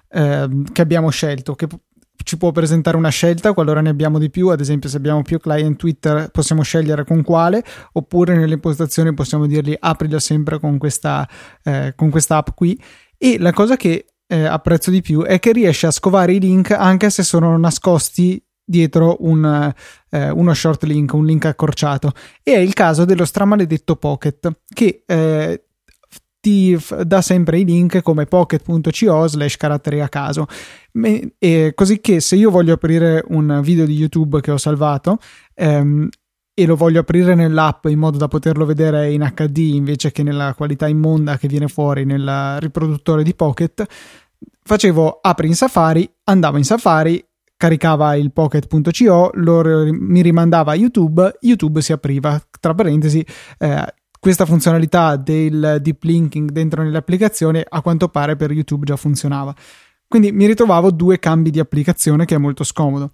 [0.08, 1.66] eh, che abbiamo scelto, che
[2.26, 5.38] ci può presentare una scelta qualora ne abbiamo di più, ad esempio se abbiamo più
[5.38, 7.62] client Twitter possiamo scegliere con quale,
[7.92, 11.28] oppure nelle impostazioni possiamo dirgli aprila sempre con questa,
[11.62, 12.80] eh, con app qui.
[13.16, 16.72] E la cosa che eh, apprezzo di più è che riesce a scovare i link
[16.72, 19.72] anche se sono nascosti dietro un,
[20.10, 22.12] eh, uno short link, un link accorciato.
[22.42, 25.65] E è il caso dello stramaledetto Pocket, che eh,
[26.46, 30.46] ti dà sempre i link come pocket.co slash caratteri a caso.
[31.40, 35.18] E così che se io voglio aprire un video di youtube che ho salvato
[35.54, 36.08] ehm,
[36.54, 40.54] e lo voglio aprire nell'app in modo da poterlo vedere in HD invece che nella
[40.54, 43.84] qualità immonda che viene fuori nel riproduttore di Pocket
[44.62, 47.22] facevo apri in Safari andavo in Safari
[47.56, 53.24] caricava il pocket.co, lo, mi rimandava a YouTube, YouTube si apriva, tra parentesi,
[53.58, 53.94] eh,
[54.26, 59.54] questa funzionalità del deep linking dentro nell'applicazione a quanto pare per YouTube già funzionava.
[60.08, 63.12] Quindi mi ritrovavo due cambi di applicazione che è molto scomodo.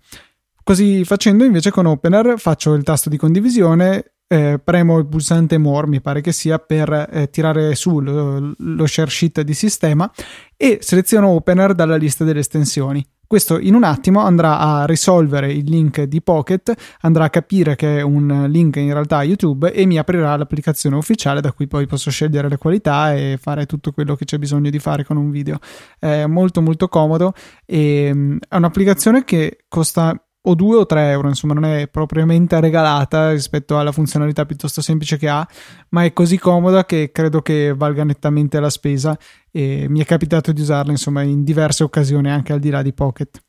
[0.64, 5.86] Così facendo invece con Opener faccio il tasto di condivisione, eh, premo il pulsante More,
[5.86, 10.10] mi pare che sia, per eh, tirare su lo, lo share sheet di sistema
[10.56, 13.06] e seleziono Opener dalla lista delle estensioni.
[13.32, 18.00] Questo in un attimo andrà a risolvere il link di Pocket, andrà a capire che
[18.00, 22.10] è un link in realtà YouTube e mi aprirà l'applicazione ufficiale da cui poi posso
[22.10, 25.60] scegliere le qualità e fare tutto quello che c'è bisogno di fare con un video.
[25.98, 27.32] È molto molto comodo
[27.64, 32.58] e mm, è un'applicazione che costa o 2 o 3 euro, insomma non è propriamente
[32.58, 35.46] regalata rispetto alla funzionalità piuttosto semplice che ha,
[35.90, 39.16] ma è così comoda che credo che valga nettamente la spesa
[39.50, 42.92] e mi è capitato di usarla insomma in diverse occasioni anche al di là di
[42.92, 43.40] Pocket.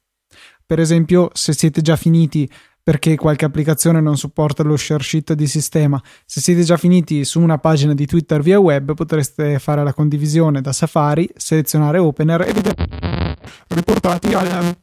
[0.66, 2.50] Per esempio, se siete già finiti
[2.84, 6.02] perché qualche applicazione non supporta lo share sheet di sistema.
[6.26, 10.60] Se siete già finiti su una pagina di Twitter via web, potreste fare la condivisione
[10.60, 13.38] da Safari, selezionare Opener e vedere
[13.70, 14.76] riportati al,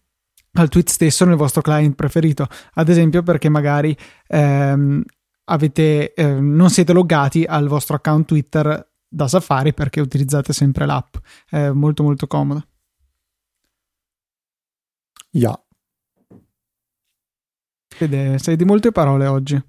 [0.53, 2.47] al tweet stesso nel vostro client preferito.
[2.75, 5.03] Ad esempio, perché magari ehm,
[5.45, 11.17] avete, eh, non siete loggati al vostro account Twitter da Safari perché utilizzate sempre l'app.
[11.49, 12.65] È molto molto comodo.
[15.33, 15.61] Yeah.
[17.95, 19.63] Fede, sei di molte parole oggi.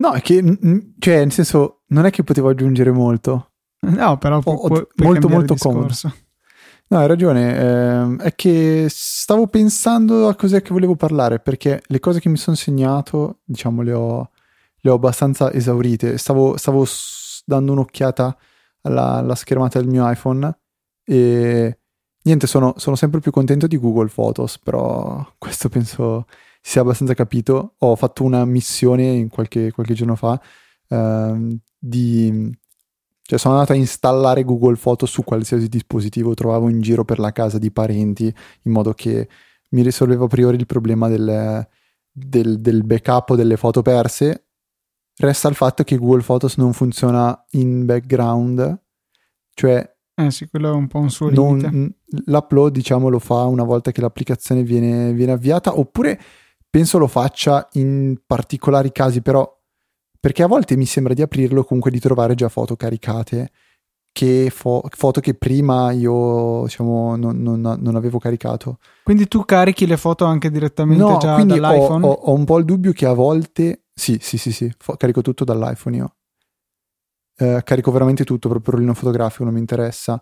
[0.00, 0.42] No, è che,
[0.98, 3.52] cioè, nel senso, non è che potevo aggiungere molto.
[3.80, 5.92] No, però pu- pu- molto, molto comodo.
[6.90, 8.16] No, hai ragione.
[8.18, 12.38] Eh, è che stavo pensando a cos'è che volevo parlare, perché le cose che mi
[12.38, 14.30] sono segnato, diciamo, le ho,
[14.76, 16.16] le ho abbastanza esaurite.
[16.16, 16.86] Stavo, stavo
[17.44, 18.36] dando un'occhiata
[18.82, 20.58] alla, alla, schermata del mio iPhone
[21.04, 21.78] e
[22.22, 26.26] niente, sono, sono sempre più contento di Google Photos, però questo penso
[26.62, 30.40] si sia abbastanza capito, ho fatto una missione qualche, qualche giorno fa
[30.88, 32.57] ehm, di...
[33.28, 37.30] Cioè sono andato a installare Google Photo su qualsiasi dispositivo trovavo in giro per la
[37.30, 39.28] casa di parenti, in modo che
[39.72, 41.68] mi risolvevo a priori il problema del,
[42.10, 44.46] del, del backup delle foto perse.
[45.14, 48.80] Resta il fatto che Google Photos non funziona in background,
[49.52, 51.70] cioè eh sì, quello è un po' un suo limite.
[51.70, 56.18] Non, l'upload, diciamo, lo fa una volta che l'applicazione viene, viene avviata, oppure
[56.70, 59.54] penso lo faccia in particolari casi, però
[60.20, 63.50] perché a volte mi sembra di aprirlo comunque di trovare già foto caricate,
[64.12, 68.78] che fo- foto che prima io diciamo non, non, non, avevo caricato.
[69.04, 72.04] Quindi tu carichi le foto anche direttamente no, già dall'iPhone?
[72.04, 74.96] Ho, ho, ho, un po' il dubbio che a volte sì, sì, sì, sì, Fo-
[74.96, 76.16] carico tutto dall'iPhone io.
[77.36, 80.20] Eh, carico veramente tutto, proprio il rollino fotografico non mi interessa.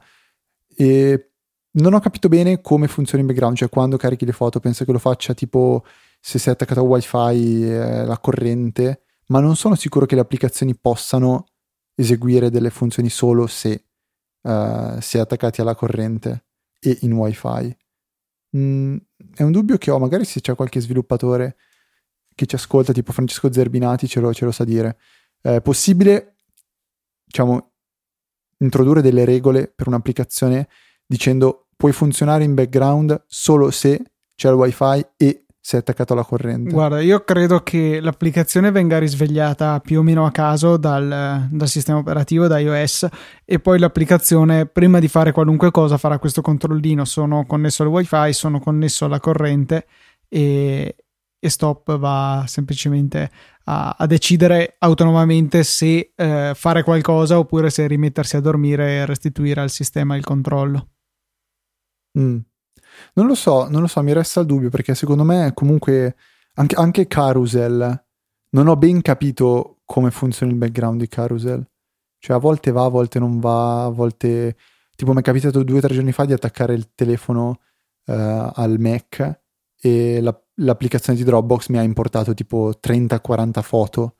[0.77, 1.31] E
[1.73, 4.93] non ho capito bene come funziona in background, cioè quando carichi le foto penso che
[4.93, 5.85] lo faccia tipo
[6.21, 10.77] se sei attaccato a wifi eh, la corrente, ma non sono sicuro che le applicazioni
[10.77, 11.47] possano
[11.95, 13.85] eseguire delle funzioni solo se
[14.43, 16.47] uh, si è attaccati alla corrente
[16.79, 17.77] e in wifi.
[18.57, 18.97] Mm,
[19.35, 21.57] è un dubbio che ho, magari se c'è qualche sviluppatore
[22.35, 24.99] che ci ascolta, tipo Francesco Zerbinati, ce lo, ce lo sa dire.
[25.41, 26.37] È possibile,
[27.25, 27.73] diciamo,
[28.59, 30.69] introdurre delle regole per un'applicazione
[31.07, 34.03] dicendo puoi funzionare in background solo se
[34.35, 36.70] c'è il wifi e si è attaccato alla corrente.
[36.70, 41.98] Guarda, io credo che l'applicazione venga risvegliata più o meno a caso dal, dal, sistema
[41.98, 43.09] operativo, da iOS,
[43.44, 47.05] e poi l'applicazione, prima di fare qualunque cosa, farà questo controllino.
[47.05, 49.88] Sono connesso al wifi, sono connesso alla corrente
[50.29, 50.94] e,
[51.37, 53.29] e Stop va semplicemente
[53.64, 59.62] a, a decidere autonomamente se eh, fare qualcosa oppure se rimettersi a dormire e restituire
[59.62, 60.90] al sistema il controllo.
[62.16, 62.38] Mm.
[63.16, 66.16] Non lo so, non lo so, mi resta il dubbio perché secondo me comunque
[66.55, 68.05] anche, anche Carousel
[68.50, 71.66] non ho ben capito come funziona il background di Carousel.
[72.18, 74.57] Cioè a volte va, a volte non va, a volte...
[74.96, 77.48] Tipo mi è capitato due o tre giorni fa di attaccare il telefono
[78.07, 78.12] uh,
[78.55, 79.40] al Mac
[79.79, 84.16] e la, l'applicazione di Dropbox mi ha importato tipo 30-40 foto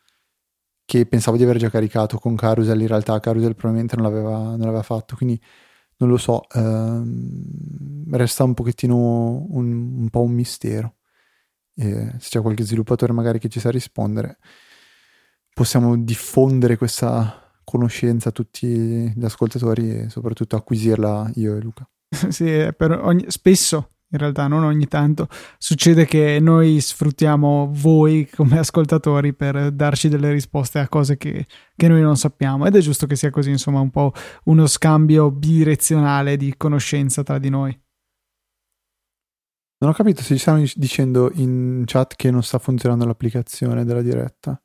[0.85, 4.61] che pensavo di aver già caricato con Carousel, in realtà Carousel probabilmente non l'aveva, non
[4.61, 5.41] l'aveva fatto, quindi
[5.99, 10.97] non lo so, ehm, resta un pochettino un, un po' un mistero.
[11.75, 14.39] E se c'è qualche sviluppatore magari che ci sa rispondere,
[15.53, 21.89] possiamo diffondere questa conoscenza a tutti gli ascoltatori e soprattutto acquisirla io e Luca.
[22.29, 25.29] sì, ogni, spesso in realtà non ogni tanto.
[25.59, 31.89] Succede che noi sfruttiamo voi come ascoltatori per darci delle risposte a cose che, che,
[31.89, 32.67] noi non sappiamo.
[32.67, 34.13] Ed è giusto che sia così insomma un po'
[34.45, 37.81] uno scambio bidirezionale di conoscenza tra di noi.
[39.79, 44.03] Non ho capito se ci stanno dicendo in chat che non sta funzionando l'applicazione della
[44.03, 44.61] diretta.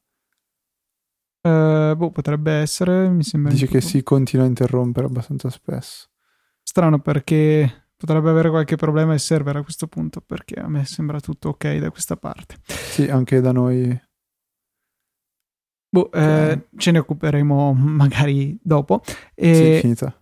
[1.43, 6.07] Uh, boh potrebbe essere mi sembra dice che si continua a interrompere abbastanza spesso.
[6.61, 11.19] Strano perché potrebbe avere qualche problema il server a questo punto perché a me sembra
[11.19, 12.55] tutto ok da questa parte.
[12.65, 14.01] Sì, anche da noi.
[15.87, 19.03] Boh, eh, ce ne occuperemo magari dopo.
[19.35, 20.15] E, sì, finita.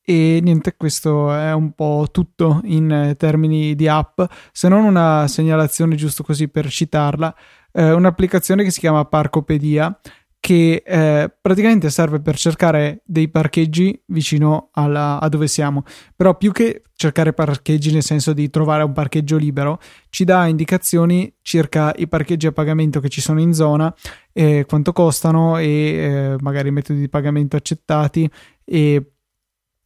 [0.00, 5.96] E niente, questo è un po' tutto in termini di app, se non una segnalazione
[5.96, 7.34] giusto così per citarla,
[7.72, 10.00] eh, un'applicazione che si chiama Parcopedia
[10.40, 15.82] che eh, praticamente serve per cercare dei parcheggi vicino alla, a dove siamo,
[16.14, 19.78] però più che cercare parcheggi nel senso di trovare un parcheggio libero,
[20.10, 23.92] ci dà indicazioni circa i parcheggi a pagamento che ci sono in zona,
[24.32, 28.30] eh, quanto costano e eh, magari i metodi di pagamento accettati
[28.64, 29.12] e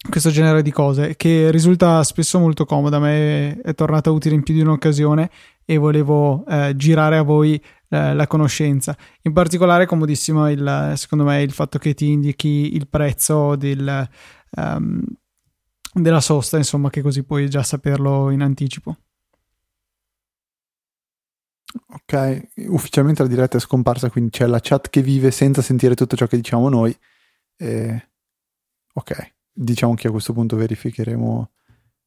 [0.09, 2.97] questo genere di cose che risulta spesso molto comoda.
[2.97, 5.31] A me è tornata utile in più di un'occasione
[5.65, 7.55] e volevo eh, girare a voi
[7.89, 8.97] eh, la conoscenza.
[9.23, 14.09] In particolare, comodissimo il, secondo me il fatto che ti indichi il prezzo del,
[14.57, 15.03] um,
[15.93, 18.97] della sosta, insomma, che così puoi già saperlo in anticipo.
[21.87, 26.17] Ok, ufficialmente la diretta è scomparsa, quindi c'è la chat che vive senza sentire tutto
[26.17, 26.95] ciò che diciamo noi.
[27.57, 28.09] E...
[28.95, 31.51] Ok diciamo che a questo punto verificheremo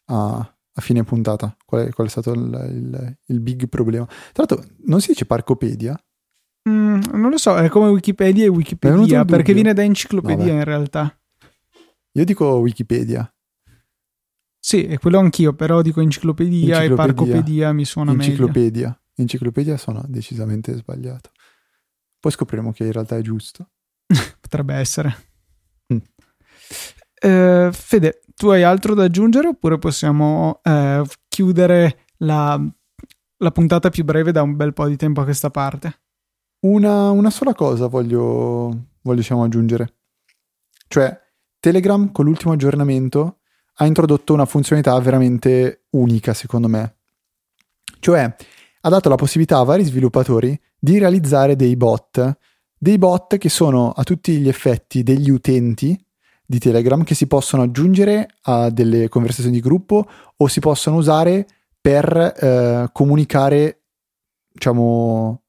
[0.06, 4.06] a, a fine puntata qual è, qual è stato il, il, il, big problema.
[4.06, 5.98] Tra l'altro, non si dice Parcopedia?
[6.70, 10.58] Mm, non lo so, è come Wikipedia e Wikipedia, perché viene da enciclopedia Vabbè.
[10.58, 11.20] in realtà.
[12.14, 13.30] Io dico Wikipedia.
[14.60, 18.88] Sì, è quello anch'io, però dico enciclopedia, enciclopedia e Parcopedia mi suona enciclopedia.
[18.88, 19.00] meglio.
[19.18, 21.32] Enciclopedia suona decisamente sbagliato.
[22.20, 23.70] Poi scopriremo che in realtà è giusto.
[24.42, 25.16] Potrebbe essere.
[25.94, 26.00] Mm.
[27.26, 32.62] Eh, Fede, tu hai altro da aggiungere oppure possiamo eh, chiudere la,
[33.38, 36.02] la, puntata più breve da un bel po' di tempo a questa parte?
[36.60, 39.96] Una, una sola cosa voglio, voglio diciamo, aggiungere.
[40.88, 41.20] Cioè,
[41.60, 43.40] Telegram con l'ultimo aggiornamento
[43.78, 46.98] ha introdotto una funzionalità veramente unica, secondo me.
[48.00, 48.36] Cioè,
[48.82, 52.38] ha dato la possibilità a vari sviluppatori di realizzare dei bot,
[52.78, 56.05] dei bot che sono a tutti gli effetti degli utenti
[56.46, 60.06] di Telegram che si possono aggiungere a delle conversazioni di gruppo
[60.38, 61.48] o si possono usare
[61.82, 63.82] per eh, comunicare,
[64.52, 65.42] diciamo,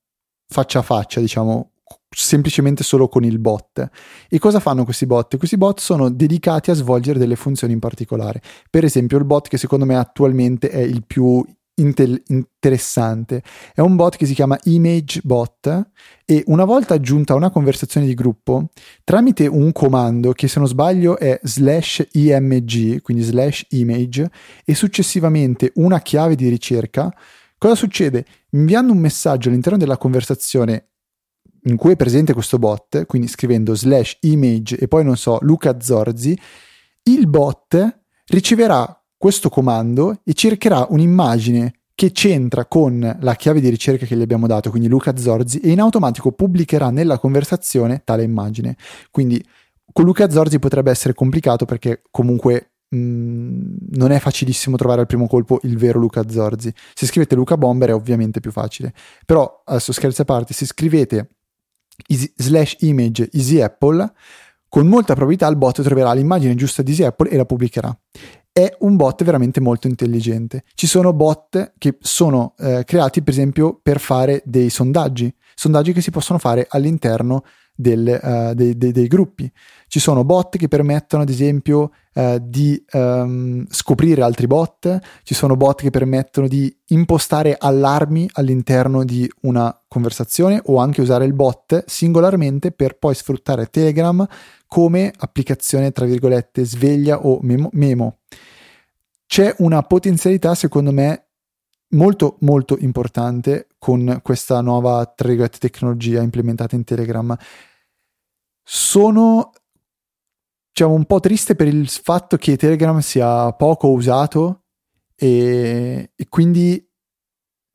[0.48, 1.72] faccia a faccia, diciamo,
[2.08, 3.88] semplicemente solo con il bot.
[4.28, 5.36] E cosa fanno questi bot?
[5.36, 8.40] Questi bot sono dedicati a svolgere delle funzioni in particolare.
[8.70, 11.44] Per esempio, il bot che secondo me attualmente è il più
[11.76, 13.42] intel- interessante.
[13.74, 15.90] È un bot che si chiama Image Bot
[16.24, 18.68] e una volta aggiunta a una conversazione di gruppo,
[19.04, 24.30] tramite un comando che se non sbaglio è slash img, quindi slash image,
[24.64, 27.12] e successivamente una chiave di ricerca,
[27.58, 28.24] cosa succede?
[28.50, 30.88] Inviando un messaggio all'interno della conversazione
[31.66, 35.80] in cui è presente questo bot, quindi scrivendo slash image e poi non so, Luca
[35.80, 36.38] Zorzi,
[37.04, 44.04] il bot riceverà questo comando e cercherà un'immagine che c'entra con la chiave di ricerca
[44.04, 48.76] che gli abbiamo dato, quindi Luca Zorzi, e in automatico pubblicherà nella conversazione tale immagine.
[49.10, 49.42] Quindi
[49.92, 55.26] con Luca Zorzi potrebbe essere complicato perché comunque mm, non è facilissimo trovare al primo
[55.26, 56.70] colpo il vero Luca Zorzi.
[56.92, 58.92] Se scrivete Luca Bomber è ovviamente più facile.
[59.24, 61.30] Però, adesso scherzi a parte, se scrivete
[62.08, 64.12] easy, slash image easy apple,
[64.68, 67.98] con molta probabilità il bot troverà l'immagine giusta di Easy Apple e la pubblicherà
[68.56, 70.64] è un bot veramente molto intelligente.
[70.74, 76.00] Ci sono bot che sono eh, creati, per esempio, per fare dei sondaggi, sondaggi che
[76.00, 77.44] si possono fare all'interno
[77.76, 79.50] del, uh, dei, dei, dei, gruppi.
[79.86, 85.56] Ci sono bot che permettono, ad esempio, uh, di um, scoprire altri bot, ci sono
[85.56, 91.84] bot che permettono di impostare allarmi all'interno di una conversazione o anche usare il bot
[91.86, 94.26] singolarmente per poi sfruttare Telegram
[94.66, 97.68] come applicazione, tra virgolette, sveglia o memo.
[97.72, 98.18] memo.
[99.26, 101.25] C'è una potenzialità, secondo me,
[101.90, 107.36] molto molto importante con questa nuova virgolette, tecnologia implementata in Telegram.
[108.62, 109.52] Sono
[110.76, 114.64] diciamo un po' triste per il fatto che Telegram sia poco usato
[115.14, 116.86] e, e quindi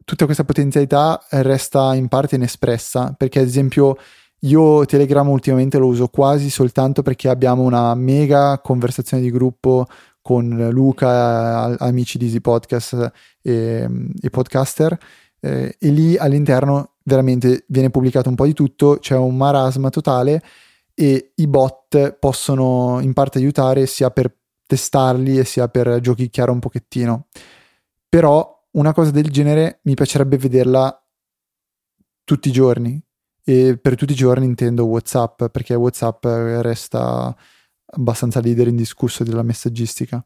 [0.03, 3.95] tutta questa potenzialità resta in parte inespressa perché ad esempio
[4.41, 9.85] io Telegram ultimamente lo uso quasi soltanto perché abbiamo una mega conversazione di gruppo
[10.21, 13.11] con Luca, amici di Easy Podcast
[13.41, 13.87] e,
[14.21, 14.97] e podcaster,
[15.39, 20.41] eh, e lì all'interno veramente viene pubblicato un po' di tutto, c'è un marasma totale
[20.93, 26.59] e i bot possono in parte aiutare sia per testarli e sia per giochicchiare un
[26.59, 27.27] pochettino.
[28.07, 30.95] Però una cosa del genere mi piacerebbe vederla
[32.23, 33.03] tutti i giorni,
[33.43, 37.35] e per tutti i giorni intendo WhatsApp perché WhatsApp resta
[37.91, 40.25] abbastanza leader indiscusso della messaggistica.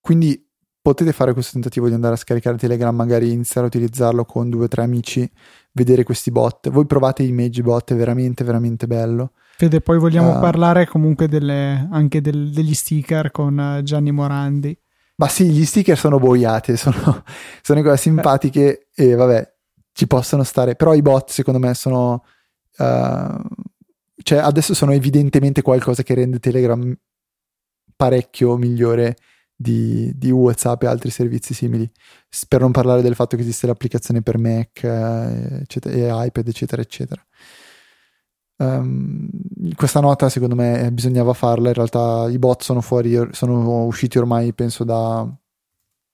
[0.00, 0.48] Quindi
[0.82, 4.64] potete fare questo tentativo di andare a scaricare Telegram, magari iniziare a utilizzarlo con due
[4.64, 5.30] o tre amici,
[5.72, 6.70] vedere questi bot.
[6.70, 9.32] Voi provate Image Bot, è veramente, veramente bello.
[9.56, 14.76] Fede, poi vogliamo uh, parlare comunque delle, anche del, degli sticker con Gianni Morandi.
[15.16, 17.22] Ma sì, gli sticker sono boiate, sono,
[17.60, 19.52] sono cose simpatiche e vabbè,
[19.92, 22.24] ci possono stare, però i bot secondo me sono
[22.78, 23.40] uh,
[24.22, 26.96] cioè adesso sono evidentemente qualcosa che rende Telegram
[27.96, 29.16] parecchio migliore
[29.54, 31.90] di, di, WhatsApp e altri servizi simili.
[32.48, 36.80] Per non parlare del fatto che esiste l'applicazione per Mac eh, eccetera, e iPad, eccetera,
[36.80, 37.22] eccetera.
[38.56, 39.28] Um,
[39.74, 41.68] questa nota secondo me bisognava farla.
[41.68, 45.26] In realtà i bot sono fuori, sono usciti ormai penso da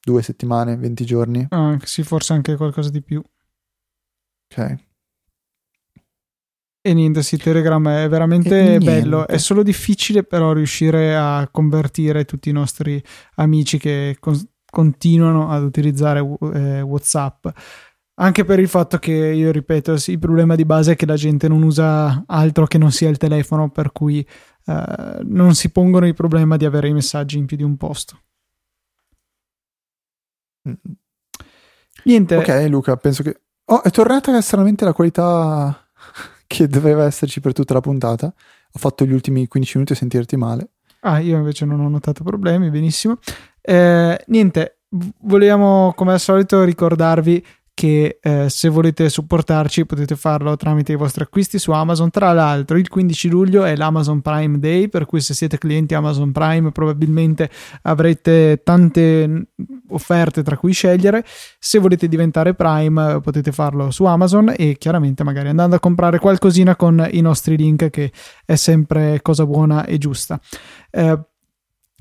[0.01, 1.47] due settimane, 20 giorni.
[1.51, 3.23] Ah, sì, forse anche qualcosa di più.
[4.51, 4.86] Ok.
[6.87, 9.27] E niente, sì, Telegram è veramente bello.
[9.27, 13.03] È solo difficile però riuscire a convertire tutti i nostri
[13.35, 17.49] amici che con- continuano ad utilizzare eh, WhatsApp.
[18.21, 21.17] Anche per il fatto che, io ripeto, sì, il problema di base è che la
[21.17, 24.25] gente non usa altro che non sia il telefono, per cui
[24.67, 28.21] eh, non si pongono il problema di avere i messaggi in più di un posto.
[32.05, 32.37] Niente.
[32.37, 33.41] Ok, Luca, penso che.
[33.65, 35.81] Oh, è tornata stranamente la qualità
[36.47, 38.27] che doveva esserci per tutta la puntata.
[38.27, 40.71] Ho fatto gli ultimi 15 minuti a sentirti male.
[41.01, 43.19] Ah, io invece non ho notato problemi, benissimo.
[43.61, 44.79] Eh, niente,
[45.21, 47.45] volevamo come al solito ricordarvi
[47.77, 52.09] che eh, se volete supportarci potete farlo tramite i vostri acquisti su Amazon.
[52.09, 56.33] Tra l'altro, il 15 luglio è l'Amazon Prime Day, per cui se siete clienti Amazon
[56.33, 57.51] Prime probabilmente
[57.83, 59.49] avrete tante
[59.91, 61.23] offerte tra cui scegliere.
[61.59, 66.77] Se volete diventare Prime potete farlo su Amazon e chiaramente magari andando a comprare qualcosina
[66.77, 68.11] con i nostri link che
[68.47, 70.41] è sempre cosa buona e giusta.
[70.91, 71.19] Eh,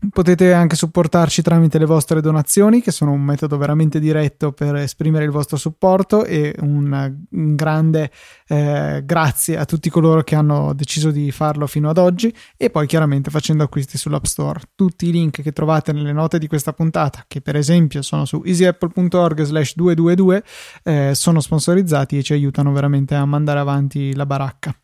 [0.09, 5.23] Potete anche supportarci tramite le vostre donazioni, che sono un metodo veramente diretto per esprimere
[5.23, 8.11] il vostro supporto e un, grande
[8.47, 12.87] eh, grazie a tutti coloro che hanno deciso di farlo fino ad oggi e poi
[12.87, 14.59] chiaramente facendo acquisti sull'App Store.
[14.75, 18.41] Tutti i link che trovate nelle note di questa puntata, che per esempio sono su
[18.45, 20.43] easyapple.org slash 222,
[20.83, 24.77] eh, sono sponsorizzati e ci aiutano veramente a mandare avanti la baracca.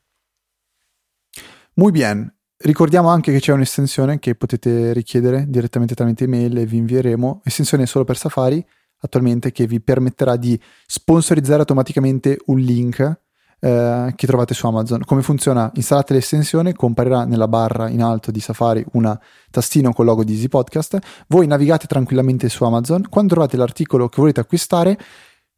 [1.73, 2.33] Muy bien.
[2.63, 7.87] Ricordiamo anche che c'è un'estensione che potete richiedere direttamente tramite email e vi invieremo, estensione
[7.87, 8.63] solo per Safari
[8.99, 13.19] attualmente che vi permetterà di sponsorizzare automaticamente un link
[13.59, 15.01] eh, che trovate su Amazon.
[15.05, 15.71] Come funziona?
[15.73, 20.33] Installate l'estensione, comparirà nella barra in alto di Safari una tastina con il logo di
[20.33, 20.99] Easy Podcast,
[21.29, 24.99] voi navigate tranquillamente su Amazon, quando trovate l'articolo che volete acquistare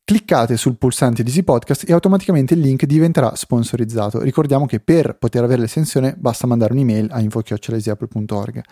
[0.05, 4.21] cliccate sul pulsante di Easy Podcast e automaticamente il link diventerà sponsorizzato.
[4.21, 8.63] Ricordiamo che per poter avere l'estensione basta mandare un'email a info.easyapple.org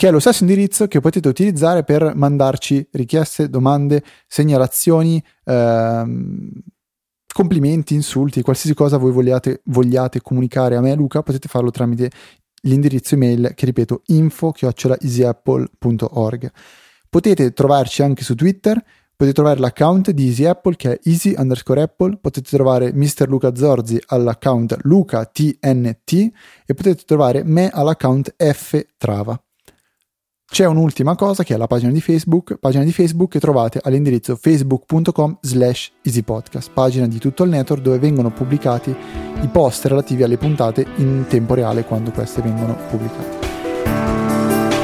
[0.00, 6.50] che è lo stesso indirizzo che potete utilizzare per mandarci richieste, domande, segnalazioni, ehm,
[7.34, 12.10] complimenti, insulti, qualsiasi cosa voi vogliate, vogliate comunicare a me Luca, potete farlo tramite
[12.62, 16.50] l'indirizzo email che ripeto info.easyapple.org.
[17.10, 18.82] Potete trovarci anche su Twitter
[19.20, 23.28] Potete trovare l'account di Easy Apple che è easy underscore Apple, potete trovare Mr.
[23.28, 26.12] Luca Zorzi all'account LucaTNT
[26.64, 29.38] e potete trovare me all'account F Trava.
[30.50, 34.36] C'è un'ultima cosa che è la pagina di Facebook, pagina di Facebook che trovate all'indirizzo
[34.36, 38.88] facebook.com slash easypodcast, pagina di tutto il network dove vengono pubblicati
[39.42, 43.48] i post relativi alle puntate in tempo reale quando queste vengono pubblicate.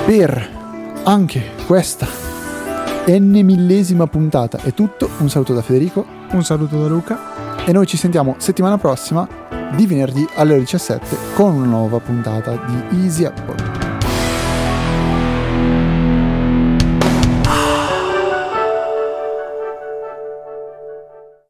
[0.04, 0.50] Per
[1.04, 2.35] anche questa
[3.08, 4.58] n millesima puntata.
[4.58, 6.04] È tutto, un saluto da Federico.
[6.32, 7.64] Un saluto da Luca.
[7.64, 9.28] E noi ci sentiamo settimana prossima
[9.76, 13.85] di venerdì alle ore 17 con una nuova puntata di Easy Apple.